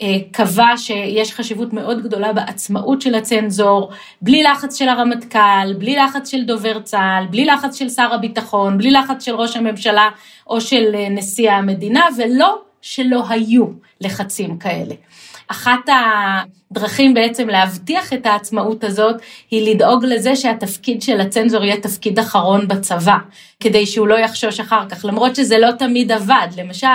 אה, 0.00 0.18
קבע 0.32 0.76
שיש 0.76 1.32
חשיבות 1.32 1.72
מאוד 1.72 2.02
גדולה 2.02 2.32
בעצמאות 2.32 3.02
של 3.02 3.14
הצנזור, 3.14 3.90
בלי 4.22 4.42
לחץ 4.42 4.78
של 4.78 4.88
הרמטכ"ל, 4.88 5.72
בלי 5.78 5.96
לחץ 5.96 6.30
של 6.30 6.44
דובר 6.44 6.80
צה"ל, 6.80 7.26
בלי 7.30 7.44
לחץ 7.44 7.78
של 7.78 7.88
שר 7.88 8.14
הביטחון, 8.14 8.78
בלי 8.78 8.90
לחץ 8.90 9.24
של 9.24 9.34
ראש 9.34 9.56
הממשלה 9.56 10.08
או 10.46 10.60
של 10.60 10.94
אה, 10.94 11.08
נשיא 11.08 11.50
המדינה, 11.50 12.06
ולא 12.16 12.58
שלא 12.82 13.22
היו 13.28 13.66
לחצים 14.00 14.58
כאלה. 14.58 14.94
אחת 15.48 15.88
הדרכים 16.70 17.14
בעצם 17.14 17.48
להבטיח 17.48 18.12
את 18.12 18.26
העצמאות 18.26 18.84
הזאת 18.84 19.16
היא 19.50 19.74
לדאוג 19.74 20.04
לזה 20.04 20.36
שהתפקיד 20.36 21.02
של 21.02 21.20
הצנזור 21.20 21.64
יהיה 21.64 21.80
תפקיד 21.80 22.18
אחרון 22.18 22.68
בצבא, 22.68 23.16
כדי 23.60 23.86
שהוא 23.86 24.08
לא 24.08 24.18
יחשוש 24.18 24.60
אחר 24.60 24.88
כך, 24.88 25.04
למרות 25.04 25.36
שזה 25.36 25.58
לא 25.58 25.70
תמיד 25.70 26.12
עבד. 26.12 26.48
למשל, 26.56 26.86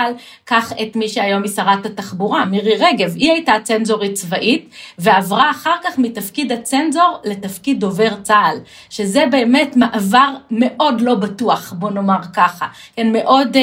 קח 0.44 0.72
את 0.82 0.96
מי 0.96 1.08
שהיום 1.08 1.42
היא 1.42 1.52
שרת 1.52 1.86
התחבורה, 1.86 2.44
מירי 2.44 2.74
רגב, 2.76 3.14
היא 3.16 3.32
הייתה 3.32 3.52
צנזורית 3.62 4.14
צבאית 4.14 4.74
ועברה 4.98 5.50
אחר 5.50 5.74
כך 5.84 5.98
מתפקיד 5.98 6.52
הצנזור 6.52 7.18
לתפקיד 7.24 7.80
דובר 7.80 8.14
צה"ל, 8.22 8.58
שזה 8.90 9.24
באמת 9.30 9.76
מעבר 9.76 10.30
מאוד 10.50 11.00
לא 11.00 11.14
בטוח, 11.14 11.72
בוא 11.72 11.90
נאמר 11.90 12.18
ככה, 12.34 12.66
כן, 12.96 13.12
מאוד, 13.12 13.56
אה, 13.56 13.62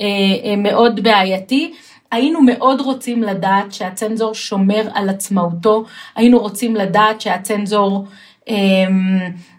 אה, 0.00 0.06
אה, 0.44 0.56
מאוד 0.56 1.02
בעייתי. 1.02 1.72
היינו 2.12 2.40
מאוד 2.42 2.80
רוצים 2.80 3.22
לדעת 3.22 3.72
שהצנזור 3.72 4.34
שומר 4.34 4.88
על 4.94 5.08
עצמאותו, 5.08 5.84
היינו 6.16 6.38
רוצים 6.38 6.76
לדעת 6.76 7.20
שהצנזור 7.20 8.04
אה, 8.48 8.54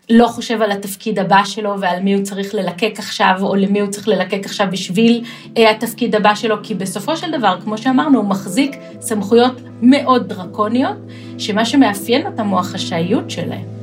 לא 0.09 0.27
חושב 0.27 0.61
על 0.61 0.71
התפקיד 0.71 1.19
הבא 1.19 1.43
שלו 1.45 1.79
ועל 1.79 1.99
מי 1.99 2.13
הוא 2.13 2.23
צריך 2.23 2.55
ללקק 2.55 2.93
עכשיו, 2.97 3.35
או 3.41 3.55
למי 3.55 3.79
הוא 3.79 3.89
צריך 3.89 4.07
ללקק 4.07 4.45
עכשיו 4.45 4.67
בשביל 4.71 5.23
אה, 5.57 5.71
התפקיד 5.71 6.15
הבא 6.15 6.35
שלו, 6.35 6.55
כי 6.63 6.73
בסופו 6.73 7.17
של 7.17 7.31
דבר, 7.31 7.61
כמו 7.63 7.77
שאמרנו, 7.77 8.17
הוא 8.19 8.29
מחזיק 8.29 8.75
סמכויות 9.01 9.61
מאוד 9.81 10.27
דרקוניות, 10.27 10.97
שמה 11.37 11.65
שמאפיין 11.65 12.27
אותם 12.27 12.47
הוא 12.47 12.59
החשאיות 12.59 13.31
שלהם. 13.31 13.82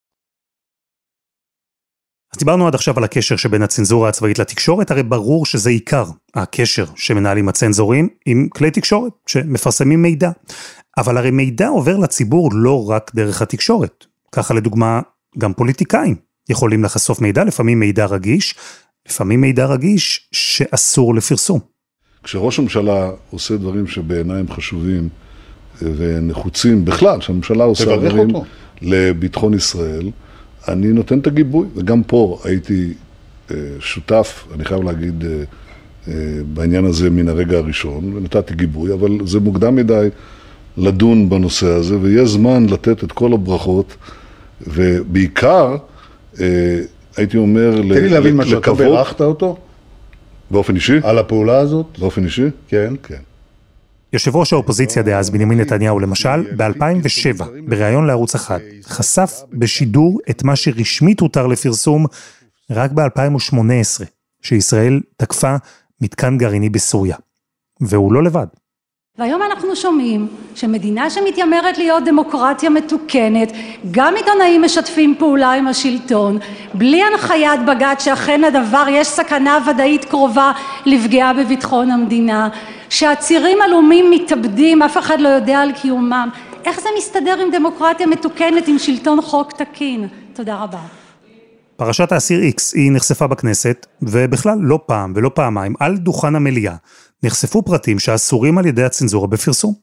אז 2.33 2.39
דיברנו 2.39 2.67
עד 2.67 2.75
עכשיו 2.75 2.97
על 2.97 3.03
הקשר 3.03 3.35
שבין 3.35 3.61
הצנזורה 3.61 4.09
הצבאית 4.09 4.39
לתקשורת, 4.39 4.91
הרי 4.91 5.03
ברור 5.03 5.45
שזה 5.45 5.69
עיקר 5.69 6.05
הקשר 6.35 6.85
שמנהלים 6.95 7.49
הצנזורים 7.49 8.09
עם 8.25 8.47
כלי 8.49 8.71
תקשורת 8.71 9.11
שמפרסמים 9.27 10.01
מידע. 10.01 10.31
אבל 10.97 11.17
הרי 11.17 11.31
מידע 11.31 11.67
עובר 11.67 11.97
לציבור 11.97 12.49
לא 12.53 12.89
רק 12.89 13.11
דרך 13.15 13.41
התקשורת. 13.41 14.05
ככה 14.31 14.53
לדוגמה, 14.53 15.01
גם 15.37 15.53
פוליטיקאים 15.53 16.15
יכולים 16.49 16.83
לחשוף 16.83 17.21
מידע, 17.21 17.43
לפעמים 17.43 17.79
מידע 17.79 18.05
רגיש, 18.05 18.55
לפעמים 19.09 19.41
מידע 19.41 19.65
רגיש 19.65 20.29
שאסור 20.31 21.15
לפרסום. 21.15 21.59
כשראש 22.23 22.59
הממשלה 22.59 23.11
עושה 23.29 23.57
דברים 23.57 23.87
שבעיניי 23.87 24.39
הם 24.39 24.51
חשובים 24.51 25.09
ונחוצים 25.81 26.85
בכלל, 26.85 27.21
שהממשלה 27.21 27.63
עושה 27.63 27.85
דברים 27.85 28.35
אותו. 28.35 28.45
לביטחון 28.81 29.53
ישראל, 29.53 30.11
אני 30.67 30.87
נותן 30.87 31.19
את 31.19 31.27
הגיבוי, 31.27 31.67
וגם 31.75 32.03
פה 32.03 32.39
הייתי 32.43 32.93
אה, 33.51 33.55
שותף, 33.79 34.47
אני 34.55 34.65
חייב 34.65 34.83
להגיד, 34.83 35.23
אה, 35.25 35.43
אה, 36.07 36.13
בעניין 36.53 36.85
הזה 36.85 37.09
מן 37.09 37.27
הרגע 37.27 37.57
הראשון, 37.57 38.13
ונתתי 38.15 38.53
גיבוי, 38.53 38.93
אבל 38.93 39.17
זה 39.25 39.39
מוקדם 39.39 39.75
מדי 39.75 40.09
לדון 40.77 41.29
בנושא 41.29 41.67
הזה, 41.67 41.97
ויש 42.01 42.29
זמן 42.29 42.65
לתת 42.65 43.03
את 43.03 43.11
כל 43.11 43.33
הברכות, 43.33 43.95
ובעיקר, 44.67 45.77
הייתי 47.17 47.37
אומר. 47.37 47.75
תן 47.75 47.87
לי 47.87 48.09
להבין 48.09 48.35
מה 48.35 48.45
שאתה 48.45 48.73
בירכת 48.73 49.21
אותו? 49.21 49.57
באופן 50.51 50.75
אישי? 50.75 50.99
על 51.03 51.17
הפעולה 51.17 51.59
הזאת? 51.59 51.85
באופן 51.99 52.23
אישי? 52.23 52.45
כן. 52.67 52.93
כן. 53.03 53.30
יושב 54.13 54.35
ראש 54.35 54.53
האופוזיציה 54.53 55.03
דאז, 55.03 55.29
בנימין 55.29 55.59
נתניהו 55.59 55.99
למשל, 55.99 56.55
ב-2007, 56.57 57.43
בריאיון 57.67 58.07
לערוץ 58.07 58.35
אחד, 58.35 58.59
חשף 58.83 59.41
בשידור 59.53 60.19
את 60.29 60.43
מה 60.43 60.55
שרשמית 60.55 61.19
הותר 61.19 61.47
לפרסום 61.47 62.05
רק 62.69 62.91
ב-2018, 62.91 64.03
שישראל 64.41 65.01
תקפה 65.17 65.55
מתקן 66.01 66.37
גרעיני 66.37 66.69
בסוריה. 66.69 67.15
והוא 67.81 68.13
לא 68.13 68.23
לבד. 68.23 68.47
והיום 69.17 69.41
אנחנו 69.41 69.75
שומעים 69.75 70.27
שמדינה 70.55 71.09
שמתיימרת 71.09 71.77
להיות 71.77 72.03
דמוקרטיה 72.05 72.69
מתוקנת, 72.69 73.51
גם 73.91 74.13
עיתונאים 74.15 74.61
משתפים 74.61 75.15
פעולה 75.19 75.51
עם 75.51 75.67
השלטון, 75.67 76.39
בלי 76.73 77.03
הנחיית 77.03 77.59
בג"ץ 77.67 78.03
שאכן 78.03 78.43
הדבר 78.43 78.85
יש 78.89 79.07
סכנה 79.07 79.57
ודאית 79.69 80.05
קרובה 80.05 80.51
לפגיעה 80.85 81.33
בביטחון 81.33 81.91
המדינה, 81.91 82.49
שעצירים 82.91 83.57
עלומים 83.61 84.11
מתאבדים, 84.11 84.81
אף 84.81 84.97
אחד 84.97 85.19
לא 85.19 85.29
יודע 85.29 85.59
על 85.59 85.71
קיומם. 85.81 86.29
איך 86.65 86.79
זה 86.81 86.89
מסתדר 86.97 87.39
עם 87.41 87.51
דמוקרטיה 87.51 88.07
מתוקנת, 88.07 88.67
עם 88.67 88.79
שלטון 88.79 89.21
חוק 89.21 89.51
תקין? 89.51 90.07
תודה 90.33 90.63
רבה. 90.63 90.79
פרשת 91.75 92.11
האסיר 92.11 92.39
X 92.41 92.61
היא 92.73 92.91
נחשפה 92.91 93.27
בכנסת, 93.27 93.85
ובכלל 94.01 94.57
לא 94.61 94.79
פעם 94.85 95.13
ולא 95.15 95.31
פעמיים, 95.35 95.73
על 95.79 95.97
דוכן 95.97 96.35
המליאה, 96.35 96.75
נחשפו 97.23 97.63
פרטים 97.63 97.99
שאסורים 97.99 98.57
על 98.57 98.65
ידי 98.65 98.83
הצנזורה 98.83 99.27
בפרסום. 99.27 99.73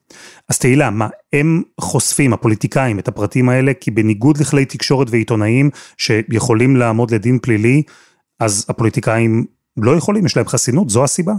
אז 0.49 0.57
תהילה, 0.57 0.89
מה, 0.89 1.07
הם 1.33 1.63
חושפים, 1.81 2.33
הפוליטיקאים, 2.33 2.99
את 2.99 3.07
הפרטים 3.07 3.49
האלה, 3.49 3.71
כי 3.73 3.91
בניגוד 3.91 4.37
לכלי 4.37 4.65
תקשורת 4.65 5.07
ועיתונאים 5.09 5.69
שיכולים 5.97 6.75
לעמוד 6.75 7.11
לדין 7.11 7.39
פלילי, 7.41 7.83
אז 8.39 8.65
הפוליטיקאים 8.69 9.45
לא 9.77 9.97
יכולים, 9.97 10.25
יש 10.25 10.37
להם 10.37 10.47
חסינות, 10.47 10.89
זו 10.89 11.03
הסיבה? 11.03 11.33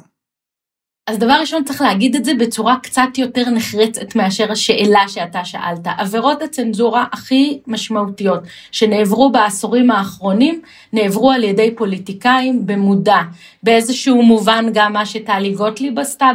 אז 1.11 1.19
דבר 1.19 1.33
ראשון 1.40 1.64
צריך 1.64 1.81
להגיד 1.81 2.17
את 2.17 2.25
זה 2.25 2.35
בצורה 2.35 2.76
קצת 2.83 3.19
יותר 3.19 3.50
נחרצת 3.50 4.17
מאשר 4.17 4.52
השאלה 4.52 5.09
שאתה 5.09 5.45
שאלת. 5.45 5.87
עבירות 5.99 6.43
הצנזורה 6.43 7.05
הכי 7.12 7.59
משמעותיות 7.67 8.40
שנעברו 8.73 9.33
בעשורים 9.33 9.90
האחרונים, 9.90 10.61
נעברו 10.93 11.31
על 11.31 11.45
ידי 11.45 11.75
פוליטיקאים 11.76 12.67
במודע. 12.67 13.19
באיזשהו 13.62 14.23
מובן 14.23 14.64
גם 14.73 14.93
מה 14.93 15.07
שטלי 15.07 15.52
גוטליב 15.52 15.99
עשתה 15.99 16.31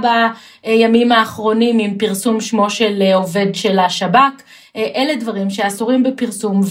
בימים 0.63 1.11
האחרונים 1.11 1.79
עם 1.79 1.97
פרסום 1.97 2.41
שמו 2.41 2.69
של 2.69 3.03
עובד 3.15 3.55
של 3.55 3.79
השב"כ. 3.79 4.41
אה, 4.75 4.87
אלה 4.95 5.15
דברים 5.15 5.49
שאסורים 5.49 6.03
בפרסום 6.03 6.61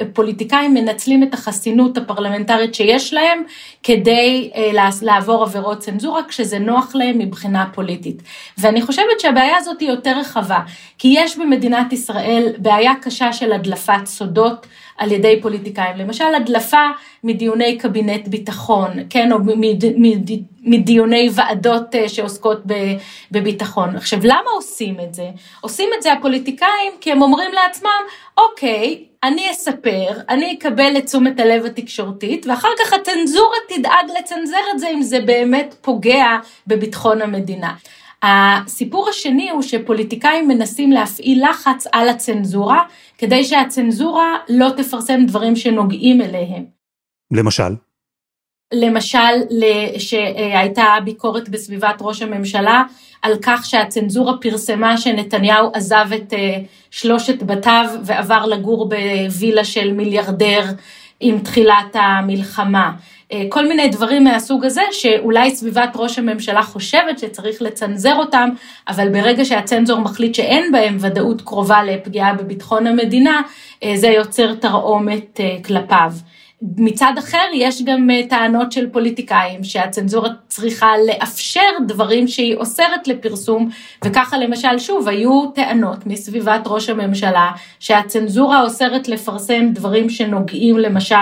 ופוליטיקאים 0.00 0.74
מנצלים 0.74 1.22
את 1.22 1.34
החסינות 1.34 1.96
הפרלמנטרית 1.96 2.74
שיש 2.74 3.14
להם 3.14 3.42
כדי 3.82 4.50
אה, 4.54 4.88
לעבור 5.02 5.42
עבירות 5.42 5.78
צנזורה 5.78 6.20
כשזה 6.28 6.58
נוח 6.58 6.94
להם 6.94 7.18
מבחינה 7.18 7.66
פוליטית. 7.72 8.22
ואני 8.58 8.82
חושבת 8.82 9.20
שהבעיה 9.20 9.56
הזאת 9.56 9.80
היא 9.80 9.88
יותר 9.88 10.18
רחבה, 10.18 10.58
כי 10.98 11.14
יש 11.16 11.38
במדינת 11.38 11.92
ישראל 11.92 12.52
בעיה 12.58 12.92
קשה 13.02 13.32
של 13.32 13.52
הדלפת 13.52 14.06
סודות. 14.06 14.66
על 14.98 15.12
ידי 15.12 15.38
פוליטיקאים. 15.42 15.96
למשל 15.96 16.34
הדלפה 16.36 16.86
מדיוני 17.24 17.78
קבינט 17.78 18.28
ביטחון, 18.28 18.90
כן, 19.10 19.32
או 19.32 19.38
מדיוני 20.62 21.30
ועדות 21.34 21.94
אה, 21.94 22.08
שעוסקות 22.08 22.62
בביטחון. 23.30 23.96
עכשיו, 23.96 24.18
למה 24.22 24.50
עושים 24.54 24.96
את 25.00 25.14
זה? 25.14 25.30
עושים 25.60 25.88
את 25.98 26.02
זה 26.02 26.12
הפוליטיקאים 26.12 26.92
כי 27.00 27.12
הם 27.12 27.22
אומרים 27.22 27.52
לעצמם, 27.52 27.90
אוקיי, 28.38 29.04
אני 29.22 29.50
אספר, 29.50 30.20
אני 30.28 30.56
אקבל 30.58 30.96
את 30.98 31.06
תשומת 31.06 31.40
הלב 31.40 31.64
התקשורתית, 31.64 32.46
ואחר 32.46 32.68
כך 32.78 32.92
הצנזורה 32.92 33.56
תדאג 33.68 34.18
לצנזר 34.18 34.56
את 34.74 34.78
זה 34.78 34.88
אם 34.88 35.02
זה 35.02 35.20
באמת 35.20 35.74
פוגע 35.80 36.26
בביטחון 36.66 37.22
המדינה. 37.22 37.74
הסיפור 38.26 39.08
השני 39.08 39.50
הוא 39.50 39.62
שפוליטיקאים 39.62 40.48
מנסים 40.48 40.92
להפעיל 40.92 41.44
לחץ 41.50 41.86
על 41.92 42.08
הצנזורה, 42.08 42.82
כדי 43.18 43.44
שהצנזורה 43.44 44.36
לא 44.48 44.70
תפרסם 44.76 45.26
דברים 45.26 45.56
שנוגעים 45.56 46.20
אליהם. 46.20 46.64
למשל? 47.32 47.74
למשל, 48.74 49.18
שהייתה 49.98 50.84
ביקורת 51.04 51.48
בסביבת 51.48 51.96
ראש 52.00 52.22
הממשלה 52.22 52.82
על 53.22 53.32
כך 53.42 53.64
שהצנזורה 53.64 54.32
פרסמה 54.40 54.98
שנתניהו 54.98 55.70
עזב 55.74 56.06
את 56.14 56.32
אה, 56.32 56.58
שלושת 56.90 57.42
בתיו 57.42 57.86
ועבר 58.04 58.46
לגור 58.46 58.88
בווילה 58.88 59.64
של 59.64 59.92
מיליארדר 59.92 60.64
עם 61.20 61.38
תחילת 61.38 61.94
המלחמה. 61.94 62.92
אה, 63.34 63.44
כל 63.48 63.68
מיני 63.68 63.88
דברים 63.88 64.24
מהסוג 64.24 64.64
הזה, 64.64 64.82
שאולי 64.92 65.50
סביבת 65.50 65.90
ראש 65.94 66.18
הממשלה 66.18 66.62
חושבת 66.62 67.18
שצריך 67.18 67.62
לצנזר 67.62 68.14
אותם, 68.16 68.48
אבל 68.88 69.08
ברגע 69.08 69.44
שהצנזור 69.44 70.00
מחליט 70.00 70.34
שאין 70.34 70.72
בהם 70.72 70.96
ודאות 71.00 71.42
קרובה 71.42 71.84
לפגיעה 71.84 72.34
בביטחון 72.34 72.86
המדינה, 72.86 73.42
אה, 73.82 73.92
זה 73.96 74.08
יוצר 74.08 74.54
תרעומת 74.54 75.40
אה, 75.40 75.56
כלפיו. 75.64 76.12
מצד 76.76 77.12
אחר 77.18 77.44
יש 77.54 77.82
גם 77.82 78.08
טענות 78.28 78.72
של 78.72 78.90
פוליטיקאים 78.90 79.64
שהצנזורה 79.64 80.28
צריכה 80.48 80.90
לאפשר 81.06 81.60
דברים 81.86 82.28
שהיא 82.28 82.56
אוסרת 82.56 83.08
לפרסום 83.08 83.68
וככה 84.04 84.38
למשל 84.38 84.78
שוב 84.78 85.08
היו 85.08 85.50
טענות 85.54 86.06
מסביבת 86.06 86.60
ראש 86.66 86.88
הממשלה 86.88 87.50
שהצנזורה 87.78 88.62
אוסרת 88.62 89.08
לפרסם 89.08 89.68
דברים 89.72 90.10
שנוגעים 90.10 90.78
למשל 90.78 91.14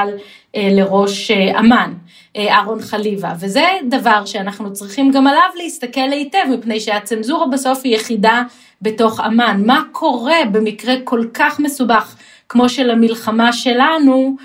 לראש 0.57 1.31
אה, 1.31 1.61
אמ"ן, 1.61 1.93
אה, 2.37 2.55
אהרון 2.55 2.83
חליבה, 2.83 3.33
וזה 3.41 3.65
דבר 3.89 4.25
שאנחנו 4.25 4.73
צריכים 4.73 5.11
גם 5.11 5.27
עליו 5.27 5.49
להסתכל 5.57 6.13
היטב, 6.13 6.45
מפני 6.51 6.81
שהצנזורה 6.81 7.47
בסוף 7.47 7.81
היא 7.85 7.95
יחידה 7.95 8.43
בתוך 8.83 9.21
אמ"ן. 9.21 9.63
מה 9.67 9.83
קורה 9.93 10.45
במקרה 10.53 10.95
כל 11.05 11.25
כך 11.35 11.61
מסובך 11.61 12.17
כמו 12.49 12.69
של 12.69 12.91
המלחמה 12.91 13.53
שלנו, 13.53 14.37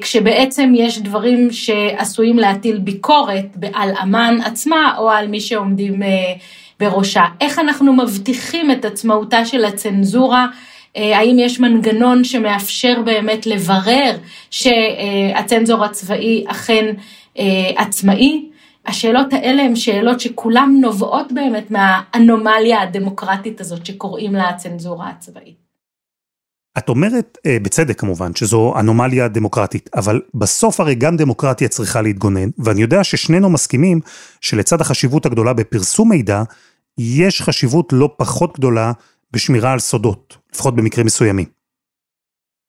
כשבעצם 0.00 0.72
יש 0.76 0.98
דברים 0.98 1.50
שעשויים 1.50 2.38
להטיל 2.38 2.78
ביקורת 2.78 3.46
על 3.74 3.90
אמ"ן 4.02 4.38
עצמה 4.44 4.94
או 4.98 5.10
על 5.10 5.26
מי 5.26 5.40
שעומדים 5.40 6.02
בראשה. 6.80 7.24
איך 7.40 7.58
אנחנו 7.58 7.92
מבטיחים 7.92 8.70
את 8.70 8.84
עצמאותה 8.84 9.44
של 9.44 9.64
הצנזורה 9.64 10.42
אה, 10.44 10.48
האם 10.96 11.36
יש 11.38 11.60
מנגנון 11.60 12.24
שמאפשר 12.24 13.02
באמת 13.04 13.46
לברר 13.46 14.16
שהצנזור 14.50 15.84
הצבאי 15.84 16.44
אכן 16.48 16.94
אה, 17.38 17.70
עצמאי? 17.76 18.48
השאלות 18.86 19.32
האלה 19.32 19.62
הן 19.62 19.76
שאלות 19.76 20.20
שכולן 20.20 20.70
נובעות 20.80 21.32
באמת 21.32 21.70
מהאנומליה 21.70 22.82
הדמוקרטית 22.82 23.60
הזאת 23.60 23.86
שקוראים 23.86 24.32
לה 24.32 24.48
הצנזורה 24.48 25.10
הצבאית. 25.10 25.64
את 26.78 26.88
אומרת, 26.88 27.38
אה, 27.46 27.56
בצדק 27.62 28.00
כמובן, 28.00 28.34
שזו 28.34 28.74
אנומליה 28.80 29.28
דמוקרטית, 29.28 29.90
אבל 29.94 30.20
בסוף 30.34 30.80
הרי 30.80 30.94
גם 30.94 31.16
דמוקרטיה 31.16 31.68
צריכה 31.68 32.02
להתגונן, 32.02 32.48
ואני 32.58 32.82
יודע 32.82 33.04
ששנינו 33.04 33.50
מסכימים 33.50 34.00
שלצד 34.40 34.80
החשיבות 34.80 35.26
הגדולה 35.26 35.52
בפרסום 35.52 36.08
מידע, 36.08 36.42
יש 36.98 37.42
חשיבות 37.42 37.92
לא 37.92 38.10
פחות 38.16 38.58
גדולה 38.58 38.92
בשמירה 39.34 39.72
על 39.72 39.78
סודות, 39.78 40.36
לפחות 40.54 40.76
במקרים 40.76 41.06
מסוימים. 41.06 41.46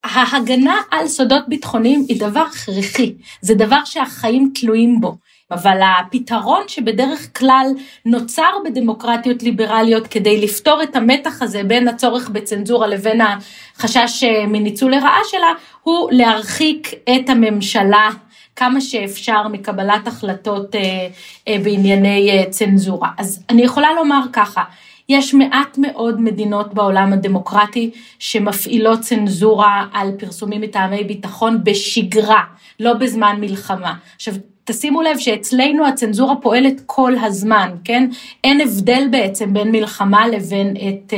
ההגנה 0.03 0.75
על 0.91 1.07
סודות 1.07 1.43
ביטחוניים 1.47 2.05
היא 2.09 2.19
דבר 2.19 2.45
הכרחי, 2.53 3.13
זה 3.41 3.53
דבר 3.53 3.85
שהחיים 3.85 4.51
תלויים 4.55 5.01
בו. 5.01 5.17
אבל 5.51 5.79
הפתרון 5.99 6.63
שבדרך 6.67 7.39
כלל 7.39 7.67
נוצר 8.05 8.49
בדמוקרטיות 8.65 9.43
ליברליות 9.43 10.07
כדי 10.07 10.41
לפתור 10.41 10.83
את 10.83 10.95
המתח 10.95 11.41
הזה 11.41 11.63
בין 11.63 11.87
הצורך 11.87 12.29
בצנזורה 12.29 12.87
לבין 12.87 13.21
החשש 13.21 14.23
אה, 14.23 14.47
מניצול 14.47 14.91
לרעה 14.91 15.19
שלה, 15.29 15.51
הוא 15.83 16.09
להרחיק 16.11 16.93
את 17.03 17.29
הממשלה 17.29 18.09
כמה 18.55 18.81
שאפשר 18.81 19.47
מקבלת 19.47 20.07
החלטות 20.07 20.75
אה, 20.75 21.07
אה, 21.47 21.57
בענייני 21.63 22.45
צנזורה. 22.49 23.09
אז 23.17 23.43
אני 23.49 23.61
יכולה 23.61 23.93
לומר 23.93 24.21
ככה, 24.33 24.63
יש 25.09 25.33
מעט 25.33 25.77
מאוד 25.77 26.21
מדינות 26.21 26.73
בעולם 26.73 27.13
הדמוקרטי 27.13 27.91
שמפעילות 28.19 28.99
צנזורה 28.99 29.85
על 29.93 30.11
פרסומים 30.19 30.61
מטעמי 30.61 31.03
ביטחון 31.03 31.63
בשגרה, 31.63 32.43
לא 32.79 32.93
בזמן 32.93 33.35
מלחמה. 33.39 33.93
עכשיו, 34.15 34.33
תשימו 34.63 35.01
לב 35.01 35.17
שאצלנו 35.17 35.87
הצנזורה 35.87 36.35
פועלת 36.35 36.81
כל 36.85 37.13
הזמן, 37.21 37.69
כן? 37.83 38.09
אין 38.43 38.61
הבדל 38.61 39.07
בעצם 39.11 39.53
בין 39.53 39.71
מלחמה 39.71 40.27
לבין 40.27 40.75
את, 40.77 41.13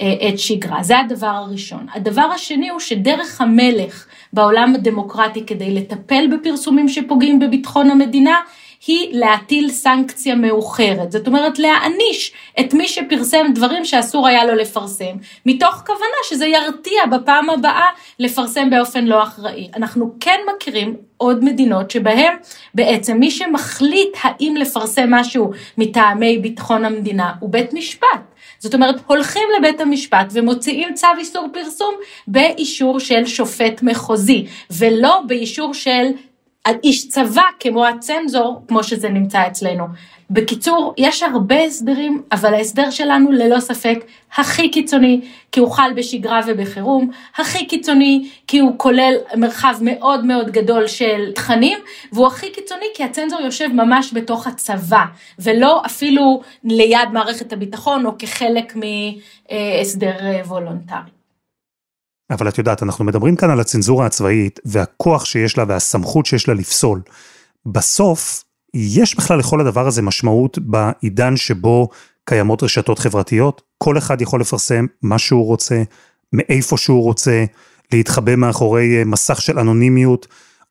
אה, 0.00 0.28
את 0.28 0.38
שגרה. 0.38 0.82
זה 0.82 0.98
הדבר 0.98 1.26
הראשון. 1.26 1.86
הדבר 1.94 2.28
השני 2.34 2.68
הוא 2.68 2.80
שדרך 2.80 3.40
המלך 3.40 4.06
בעולם 4.32 4.74
הדמוקרטי 4.74 5.46
כדי 5.46 5.70
לטפל 5.70 6.26
בפרסומים 6.36 6.88
שפוגעים 6.88 7.38
בביטחון 7.38 7.90
המדינה, 7.90 8.36
היא 8.86 9.08
להטיל 9.12 9.70
סנקציה 9.70 10.34
מאוחרת, 10.34 11.12
זאת 11.12 11.26
אומרת 11.26 11.58
להעניש 11.58 12.32
את 12.60 12.74
מי 12.74 12.88
שפרסם 12.88 13.46
דברים 13.54 13.84
שאסור 13.84 14.28
היה 14.28 14.44
לו 14.44 14.54
לפרסם, 14.54 15.16
מתוך 15.46 15.82
כוונה 15.86 16.16
שזה 16.28 16.46
ירתיע 16.46 17.06
בפעם 17.06 17.50
הבאה 17.50 17.88
לפרסם 18.18 18.70
באופן 18.70 19.04
לא 19.04 19.22
אחראי. 19.22 19.68
אנחנו 19.76 20.14
כן 20.20 20.40
מכירים 20.56 20.96
עוד 21.16 21.44
מדינות 21.44 21.90
שבהן 21.90 22.36
בעצם 22.74 23.16
מי 23.18 23.30
שמחליט 23.30 24.16
האם 24.22 24.54
לפרסם 24.56 25.10
משהו 25.10 25.50
מטעמי 25.78 26.38
ביטחון 26.38 26.84
המדינה 26.84 27.32
הוא 27.40 27.50
בית 27.50 27.72
משפט. 27.72 28.34
זאת 28.58 28.74
אומרת, 28.74 28.96
הולכים 29.06 29.42
לבית 29.58 29.80
המשפט 29.80 30.26
ומוציאים 30.32 30.94
צו 30.94 31.06
איסור 31.18 31.48
פרסום 31.52 31.94
באישור 32.26 33.00
של 33.00 33.26
שופט 33.26 33.82
מחוזי, 33.82 34.46
ולא 34.70 35.20
באישור 35.26 35.74
של 35.74 36.06
איש 36.84 37.08
צבא 37.08 37.42
כמו 37.60 37.86
הצנזור, 37.86 38.62
כמו 38.68 38.84
שזה 38.84 39.08
נמצא 39.08 39.46
אצלנו. 39.46 39.84
בקיצור, 40.30 40.94
יש 40.98 41.22
הרבה 41.22 41.62
הסדרים, 41.64 42.22
אבל 42.32 42.54
ההסדר 42.54 42.90
שלנו 42.90 43.32
ללא 43.32 43.60
ספק 43.60 44.04
הכי 44.36 44.70
קיצוני, 44.70 45.20
כי 45.52 45.60
הוא 45.60 45.70
חל 45.70 45.92
בשגרה 45.96 46.40
ובחירום, 46.46 47.10
הכי 47.36 47.66
קיצוני, 47.66 48.28
כי 48.46 48.58
הוא 48.58 48.72
כולל 48.76 49.14
מרחב 49.36 49.74
מאוד 49.80 50.24
מאוד 50.24 50.50
גדול 50.50 50.86
של 50.86 51.32
תכנים, 51.34 51.78
והוא 52.12 52.26
הכי 52.26 52.50
קיצוני 52.50 52.86
כי 52.94 53.04
הצנזור 53.04 53.40
יושב 53.40 53.68
ממש 53.72 54.10
בתוך 54.14 54.46
הצבא, 54.46 55.04
ולא 55.38 55.82
אפילו 55.86 56.40
ליד 56.64 57.08
מערכת 57.12 57.52
הביטחון 57.52 58.06
או 58.06 58.10
כחלק 58.18 58.76
מהסדר 58.76 60.16
וולונטרי. 60.46 61.23
אבל 62.30 62.48
את 62.48 62.58
יודעת, 62.58 62.82
אנחנו 62.82 63.04
מדברים 63.04 63.36
כאן 63.36 63.50
על 63.50 63.60
הצנזורה 63.60 64.06
הצבאית 64.06 64.60
והכוח 64.64 65.24
שיש 65.24 65.58
לה 65.58 65.64
והסמכות 65.68 66.26
שיש 66.26 66.48
לה 66.48 66.54
לפסול. 66.54 67.02
בסוף, 67.66 68.44
יש 68.74 69.16
בכלל 69.16 69.38
לכל 69.38 69.60
הדבר 69.60 69.86
הזה 69.86 70.02
משמעות 70.02 70.58
בעידן 70.58 71.36
שבו 71.36 71.88
קיימות 72.24 72.62
רשתות 72.62 72.98
חברתיות? 72.98 73.62
כל 73.78 73.98
אחד 73.98 74.20
יכול 74.20 74.40
לפרסם 74.40 74.86
מה 75.02 75.18
שהוא 75.18 75.46
רוצה, 75.46 75.82
מאיפה 76.32 76.76
שהוא 76.76 77.02
רוצה, 77.02 77.44
להתחבא 77.92 78.36
מאחורי 78.36 78.98
אה, 78.98 79.04
מסך 79.04 79.42
של 79.42 79.58
אנונימיות, 79.58 80.26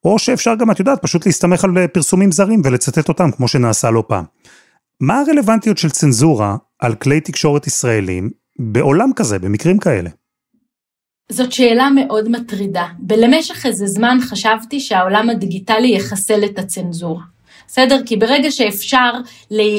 או 0.05 0.19
שאפשר 0.19 0.55
גם, 0.55 0.71
את 0.71 0.79
יודעת, 0.79 1.01
פשוט 1.01 1.25
להסתמך 1.25 1.63
על 1.63 1.77
אה, 1.77 1.87
פרסומים 1.87 2.31
זרים 2.31 2.61
ולצטט 2.63 3.09
אותם, 3.09 3.31
כמו 3.31 3.47
שנעשה 3.47 3.91
לא 3.91 4.03
פעם. 4.07 4.25
מה 4.99 5.19
הרלוונטיות 5.19 5.77
של 5.77 5.89
צנזורה 5.89 6.57
על 6.79 6.95
כלי 6.95 7.21
תקשורת 7.21 7.67
ישראלים 7.67 8.29
בעולם 8.59 9.09
כזה, 9.15 9.39
במקרים 9.39 9.77
כאלה? 9.77 10.09
זאת 11.31 11.51
שאלה 11.51 11.89
מאוד 11.89 12.29
מטרידה. 12.29 12.87
בלמשך 12.99 13.65
איזה 13.65 13.87
זמן 13.87 14.17
חשבתי 14.21 14.79
שהעולם 14.79 15.29
הדיגיטלי 15.29 15.87
יחסל 15.87 16.45
את 16.45 16.59
הצנזורה. 16.59 17.32
בסדר? 17.67 17.99
כי 18.05 18.17
ברגע 18.17 18.51
שאפשר 18.51 19.11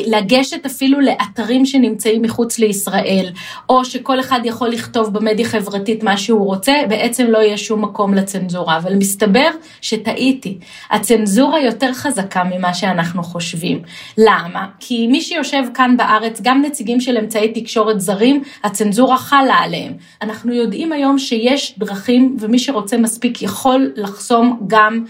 לגשת 0.06 0.66
אפילו 0.66 1.00
לאתרים 1.00 1.66
שנמצאים 1.66 2.22
מחוץ 2.22 2.58
לישראל, 2.58 3.26
או 3.68 3.84
שכל 3.84 4.20
אחד 4.20 4.40
יכול 4.44 4.68
לכתוב 4.68 5.12
במדיה 5.12 5.48
חברתית 5.48 6.02
מה 6.02 6.16
שהוא 6.16 6.46
רוצה, 6.46 6.72
בעצם 6.88 7.26
לא 7.26 7.38
יהיה 7.38 7.56
שום 7.56 7.84
מקום 7.84 8.14
לצנזורה. 8.14 8.76
אבל 8.76 8.94
מסתבר 8.94 9.48
שטעיתי. 9.80 10.58
הצנזורה 10.90 11.60
יותר 11.60 11.92
חזקה 11.92 12.44
ממה 12.44 12.74
שאנחנו 12.74 13.22
חושבים. 13.22 13.82
למה? 14.18 14.66
כי 14.80 15.06
מי 15.06 15.20
שיושב 15.20 15.62
כאן 15.74 15.96
בארץ, 15.96 16.40
גם 16.42 16.62
נציגים 16.62 17.00
של 17.00 17.18
אמצעי 17.18 17.52
תקשורת 17.52 18.00
זרים, 18.00 18.42
הצנזורה 18.64 19.18
חלה 19.18 19.54
עליהם. 19.54 19.92
אנחנו 20.22 20.54
יודעים 20.54 20.92
היום 20.92 21.18
שיש 21.18 21.74
דרכים, 21.78 22.36
ומי 22.40 22.58
שרוצה 22.58 22.96
מספיק 22.96 23.42
יכול 23.42 23.92
לחסום 23.96 24.60
גם 24.66 25.04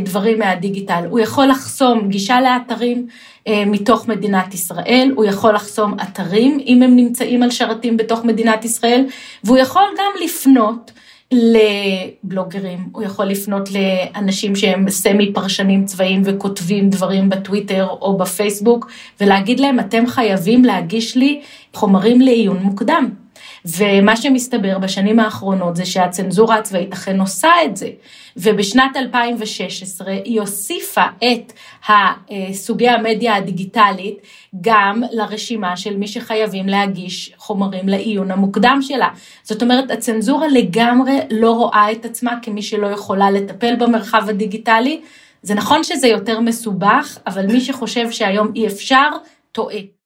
דברים 0.00 0.38
מהדיגיטל. 0.38 1.04
הוא 1.10 1.20
יכול 1.20 1.46
לחסום 1.46 2.08
גישה 2.08 2.40
לאתרים 2.40 3.06
אה, 3.46 3.64
מתוך 3.66 4.08
מדינת 4.08 4.54
ישראל, 4.54 5.12
הוא 5.16 5.24
יכול 5.24 5.54
לחסום 5.54 5.94
אתרים 6.02 6.58
אם 6.66 6.82
הם 6.82 6.96
נמצאים 6.96 7.42
על 7.42 7.50
שרתים 7.50 7.96
בתוך 7.96 8.24
מדינת 8.24 8.64
ישראל, 8.64 9.04
והוא 9.44 9.58
יכול 9.58 9.82
גם 9.98 10.12
לפנות 10.24 10.90
לבלוגרים, 11.32 12.88
הוא 12.92 13.02
יכול 13.02 13.24
לפנות 13.26 13.68
לאנשים 13.70 14.56
שהם 14.56 14.90
סמי 14.90 15.32
פרשנים 15.32 15.84
צבאיים 15.84 16.22
וכותבים 16.24 16.90
דברים 16.90 17.28
בטוויטר 17.28 17.86
או 17.86 18.18
בפייסבוק, 18.18 18.90
ולהגיד 19.20 19.60
להם, 19.60 19.80
אתם 19.80 20.06
חייבים 20.06 20.64
להגיש 20.64 21.16
לי 21.16 21.40
חומרים 21.74 22.20
לעיון 22.20 22.58
מוקדם. 22.58 23.08
ומה 23.64 24.16
שמסתבר 24.16 24.78
בשנים 24.78 25.20
האחרונות 25.20 25.76
זה 25.76 25.86
שהצנזורה 25.86 26.58
הצבאית 26.58 26.92
אכן 26.92 27.20
עושה 27.20 27.48
את 27.64 27.76
זה. 27.76 27.90
ובשנת 28.36 28.96
2016 28.96 30.12
היא 30.24 30.40
הוסיפה 30.40 31.04
את 31.16 31.52
סוגי 32.52 32.88
המדיה 32.88 33.36
הדיגיטלית 33.36 34.18
גם 34.60 35.02
לרשימה 35.12 35.76
של 35.76 35.96
מי 35.96 36.08
שחייבים 36.08 36.68
להגיש 36.68 37.32
חומרים 37.36 37.88
לעיון 37.88 38.30
המוקדם 38.30 38.78
שלה. 38.82 39.08
זאת 39.42 39.62
אומרת, 39.62 39.90
הצנזורה 39.90 40.48
לגמרי 40.48 41.18
לא 41.30 41.52
רואה 41.52 41.92
את 41.92 42.04
עצמה 42.04 42.38
כמי 42.42 42.62
שלא 42.62 42.86
יכולה 42.86 43.30
לטפל 43.30 43.76
במרחב 43.76 44.28
הדיגיטלי. 44.28 45.00
זה 45.42 45.54
נכון 45.54 45.84
שזה 45.84 46.08
יותר 46.08 46.40
מסובך, 46.40 47.18
אבל 47.26 47.46
מי 47.46 47.60
שחושב 47.60 48.10
שהיום 48.10 48.52
אי 48.56 48.66
אפשר, 48.66 49.08
טועה. 49.52 49.97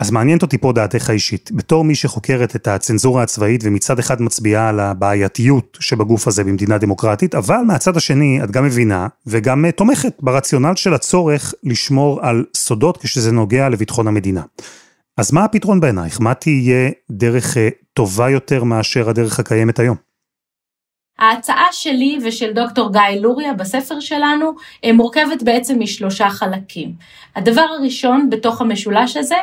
אז 0.00 0.10
מעניינת 0.10 0.42
אותי 0.42 0.58
פה 0.58 0.72
דעתך 0.72 1.10
האישית. 1.10 1.52
בתור 1.52 1.84
מי 1.84 1.94
שחוקרת 1.94 2.56
את 2.56 2.68
הצנזורה 2.68 3.22
הצבאית 3.22 3.60
ומצד 3.64 3.98
אחד 3.98 4.22
מצביעה 4.22 4.68
על 4.68 4.80
הבעייתיות 4.80 5.78
שבגוף 5.80 6.28
הזה 6.28 6.44
במדינה 6.44 6.78
דמוקרטית, 6.78 7.34
אבל 7.34 7.60
מהצד 7.66 7.96
השני 7.96 8.40
את 8.44 8.50
גם 8.50 8.64
מבינה 8.64 9.06
וגם 9.26 9.64
אה, 9.64 9.72
תומכת 9.72 10.12
ברציונל 10.20 10.72
של 10.76 10.94
הצורך 10.94 11.54
לשמור 11.64 12.20
על 12.22 12.44
סודות 12.56 12.96
כשזה 12.96 13.32
נוגע 13.32 13.68
לביטחון 13.68 14.08
המדינה. 14.08 14.42
אז 15.16 15.32
מה 15.32 15.44
הפתרון 15.44 15.80
בעינייך? 15.80 16.20
מה 16.20 16.34
תהיה 16.34 16.90
דרך 17.10 17.56
אה, 17.56 17.68
טובה 17.94 18.30
יותר 18.30 18.64
מאשר 18.64 19.08
הדרך 19.08 19.38
הקיימת 19.38 19.78
היום? 19.78 19.96
ההצעה 21.20 21.66
שלי 21.72 22.18
ושל 22.24 22.52
דוקטור 22.52 22.92
גיא 22.92 23.20
לוריה 23.20 23.54
בספר 23.54 24.00
שלנו 24.00 24.52
אה, 24.84 24.92
מורכבת 24.92 25.42
בעצם 25.42 25.80
משלושה 25.80 26.30
חלקים. 26.30 26.92
הדבר 27.36 27.66
הראשון 27.78 28.30
בתוך 28.30 28.60
המשולש 28.60 29.16
הזה 29.16 29.36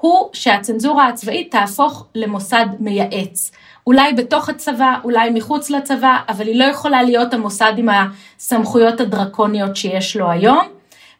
הוא 0.00 0.28
שהצנזורה 0.32 1.08
הצבאית 1.08 1.50
תהפוך 1.50 2.06
למוסד 2.14 2.66
מייעץ. 2.78 3.52
אולי 3.86 4.12
בתוך 4.12 4.48
הצבא, 4.48 4.94
אולי 5.04 5.30
מחוץ 5.30 5.70
לצבא, 5.70 6.18
אבל 6.28 6.46
היא 6.46 6.58
לא 6.58 6.64
יכולה 6.64 7.02
להיות 7.02 7.34
המוסד 7.34 7.72
עם 7.76 7.88
הסמכויות 7.88 9.00
הדרקוניות 9.00 9.76
שיש 9.76 10.16
לו 10.16 10.30
היום. 10.30 10.68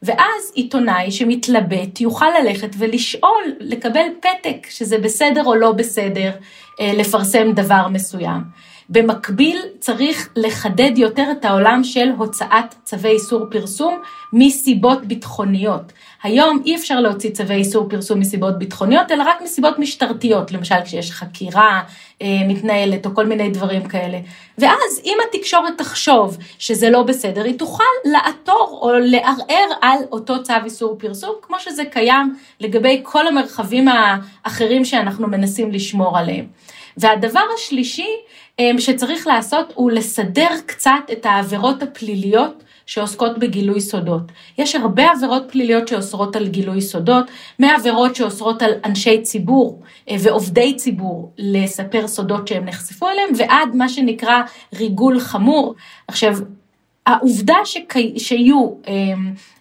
ואז 0.02 0.52
עיתונאי 0.54 1.10
שמתלבט 1.10 2.00
יוכל 2.00 2.26
ללכת 2.42 2.70
ולשאול, 2.78 3.42
לקבל 3.60 4.06
פתק 4.20 4.66
שזה 4.70 4.98
בסדר 4.98 5.44
או 5.44 5.54
לא 5.54 5.72
בסדר 5.72 6.30
אה, 6.80 6.92
לפרסם 6.94 7.52
דבר 7.52 7.88
מסוים. 7.88 8.69
במקביל 8.90 9.58
צריך 9.80 10.28
לחדד 10.36 10.98
יותר 10.98 11.26
את 11.30 11.44
העולם 11.44 11.84
של 11.84 12.08
הוצאת 12.18 12.74
צווי 12.84 13.10
איסור 13.10 13.46
פרסום 13.50 13.98
מסיבות 14.32 15.06
ביטחוניות. 15.06 15.92
היום 16.22 16.62
אי 16.66 16.76
אפשר 16.76 17.00
להוציא 17.00 17.30
צווי 17.30 17.54
איסור 17.54 17.88
פרסום 17.88 18.20
מסיבות 18.20 18.58
ביטחוניות, 18.58 19.12
אלא 19.12 19.22
רק 19.22 19.42
מסיבות 19.42 19.78
משטרתיות, 19.78 20.52
למשל 20.52 20.74
כשיש 20.84 21.12
חקירה 21.12 21.82
אה, 22.22 22.26
מתנהלת 22.48 23.06
או 23.06 23.14
כל 23.14 23.26
מיני 23.26 23.50
דברים 23.50 23.88
כאלה. 23.88 24.18
ואז 24.58 25.00
אם 25.04 25.18
התקשורת 25.28 25.78
תחשוב 25.78 26.38
שזה 26.58 26.90
לא 26.90 27.02
בסדר, 27.02 27.44
היא 27.44 27.58
תוכל 27.58 27.84
לעתור 28.04 28.78
או 28.82 28.90
לערער 28.98 29.68
על 29.80 29.98
אותו 30.12 30.42
צו 30.42 30.54
איסור 30.64 30.96
פרסום, 30.98 31.34
כמו 31.42 31.60
שזה 31.60 31.84
קיים 31.84 32.36
לגבי 32.60 33.00
כל 33.02 33.26
המרחבים 33.26 33.88
האחרים 33.88 34.84
שאנחנו 34.84 35.28
מנסים 35.28 35.70
לשמור 35.70 36.18
עליהם. 36.18 36.46
והדבר 36.96 37.42
השלישי 37.54 38.08
אה, 38.60 38.70
שצריך 38.78 39.26
לעשות 39.26 39.72
הוא 39.74 39.90
לסדר 39.90 40.48
קצת 40.66 40.92
את 41.12 41.26
העבירות 41.26 41.82
הפליליות 41.82 42.62
שעוסקות 42.86 43.38
בגילוי 43.38 43.80
סודות. 43.80 44.22
יש 44.58 44.74
הרבה 44.74 45.10
עבירות 45.10 45.42
פליליות 45.50 45.88
שאוסרות 45.88 46.36
על 46.36 46.48
גילוי 46.48 46.80
סודות, 46.80 47.24
מעבירות 47.58 48.16
שאוסרות 48.16 48.62
על 48.62 48.72
אנשי 48.84 49.22
ציבור 49.22 49.82
אה, 50.10 50.16
ועובדי 50.20 50.76
ציבור 50.76 51.32
לספר 51.38 52.08
סודות 52.08 52.48
שהם 52.48 52.64
נחשפו 52.64 53.08
אליהם, 53.08 53.28
ועד 53.36 53.74
מה 53.74 53.88
שנקרא 53.88 54.42
ריגול 54.74 55.20
חמור. 55.20 55.74
עכשיו, 56.08 56.34
העובדה 57.06 57.56
שכי, 57.64 58.18
שיהיו 58.18 58.70
אה, 58.88 58.94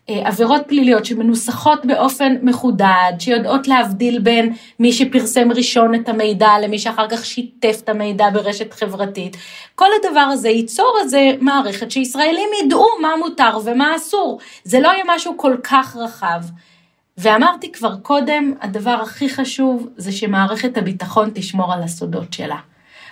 עבירות 0.10 0.62
פליליות 0.68 1.06
שמנוסחות 1.06 1.86
באופן 1.86 2.36
מחודד, 2.42 3.14
שיודעות 3.20 3.68
להבדיל 3.68 4.20
בין 4.20 4.54
מי 4.80 4.94
שפרסם 4.94 5.52
ראשון 5.52 5.96
את 5.96 6.10
המידע 6.10 6.50
למי 6.64 6.80
שאחר 6.80 7.08
כך 7.10 7.26
שיתף 7.26 7.82
את 7.84 7.90
המידע 7.90 8.30
ברשת 8.30 8.74
חברתית. 8.74 9.38
כל 9.76 9.88
הדבר 10.00 10.20
הזה 10.20 10.50
ייצור 10.50 10.98
איזה 11.02 11.32
מערכת 11.42 11.92
שישראלים 11.92 12.50
ידעו 12.64 12.88
מה 13.02 13.10
מותר 13.20 13.58
ומה 13.64 13.96
אסור. 13.96 14.40
זה 14.64 14.80
לא 14.80 14.88
יהיה 14.88 15.04
משהו 15.08 15.38
כל 15.38 15.56
כך 15.64 15.96
רחב. 15.96 16.42
ואמרתי 17.18 17.72
כבר 17.72 17.96
קודם, 17.96 18.54
הדבר 18.62 19.00
הכי 19.02 19.30
חשוב 19.30 19.88
זה 19.98 20.12
שמערכת 20.12 20.78
הביטחון 20.78 21.32
תשמור 21.34 21.74
על 21.74 21.84
הסודות 21.84 22.34
שלה. 22.34 22.58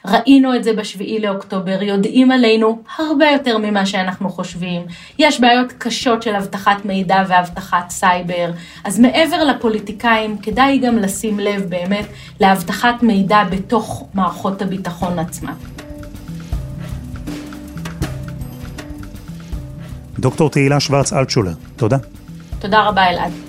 ראינו 0.06 0.56
את 0.56 0.64
זה 0.64 0.74
בשביעי 0.74 1.20
לאוקטובר, 1.20 1.84
יודעים 1.84 2.32
עלינו 2.32 2.82
הרבה 2.98 3.26
יותר 3.26 3.58
ממה 3.58 3.86
שאנחנו 3.86 4.30
חושבים. 4.30 4.82
יש 5.20 5.42
בעיות 5.42 5.74
קשות 5.78 6.24
של 6.24 6.36
אבטחת 6.36 6.86
מידע 6.86 7.24
ואבטחת 7.28 7.90
סייבר, 7.90 8.52
אז 8.84 9.00
מעבר 9.00 9.44
לפוליטיקאים, 9.44 10.38
כדאי 10.38 10.78
גם 10.78 10.98
לשים 10.98 11.40
לב 11.40 11.62
באמת 11.70 12.06
לאבטחת 12.42 13.04
מידע 13.04 13.44
בתוך 13.44 14.08
מערכות 14.14 14.62
הביטחון 14.62 15.20
עצמם. 15.20 15.54
דוקטור 20.20 20.50
תהילה 20.50 20.80
שוורץ 20.80 21.14
אלטשולר, 21.14 21.54
תודה. 21.76 21.98
תודה 22.60 22.82
רבה 22.88 23.10
אלעד. 23.10 23.47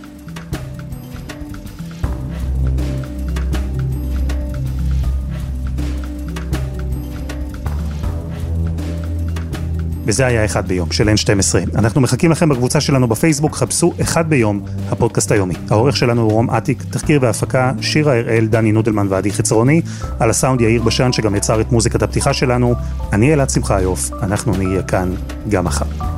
וזה 10.08 10.26
היה 10.26 10.44
אחד 10.44 10.68
ביום 10.68 10.92
של 10.92 11.08
N12. 11.08 11.78
אנחנו 11.78 12.00
מחכים 12.00 12.30
לכם 12.30 12.48
בקבוצה 12.48 12.80
שלנו 12.80 13.08
בפייסבוק, 13.08 13.56
חפשו 13.56 13.92
אחד 14.00 14.30
ביום, 14.30 14.60
הפודקאסט 14.90 15.32
היומי. 15.32 15.54
העורך 15.70 15.96
שלנו 15.96 16.22
הוא 16.22 16.32
רום 16.32 16.50
אטיק, 16.50 16.82
תחקיר 16.90 17.18
והפקה, 17.22 17.72
שירה 17.80 18.18
הראל, 18.18 18.46
דני 18.46 18.72
נודלמן 18.72 19.06
ועדי 19.10 19.32
חצרוני, 19.32 19.82
על 20.20 20.30
הסאונד 20.30 20.60
יאיר 20.60 20.82
בשן 20.82 21.12
שגם 21.12 21.34
יצר 21.34 21.60
את 21.60 21.72
מוזיקת 21.72 22.02
הפתיחה 22.02 22.32
שלנו. 22.32 22.74
אני 23.12 23.34
אלעד 23.34 23.50
שמחיוף, 23.50 24.10
אנחנו 24.22 24.52
נהיה 24.56 24.82
כאן 24.82 25.14
גם 25.48 25.64
מחר. 25.64 26.17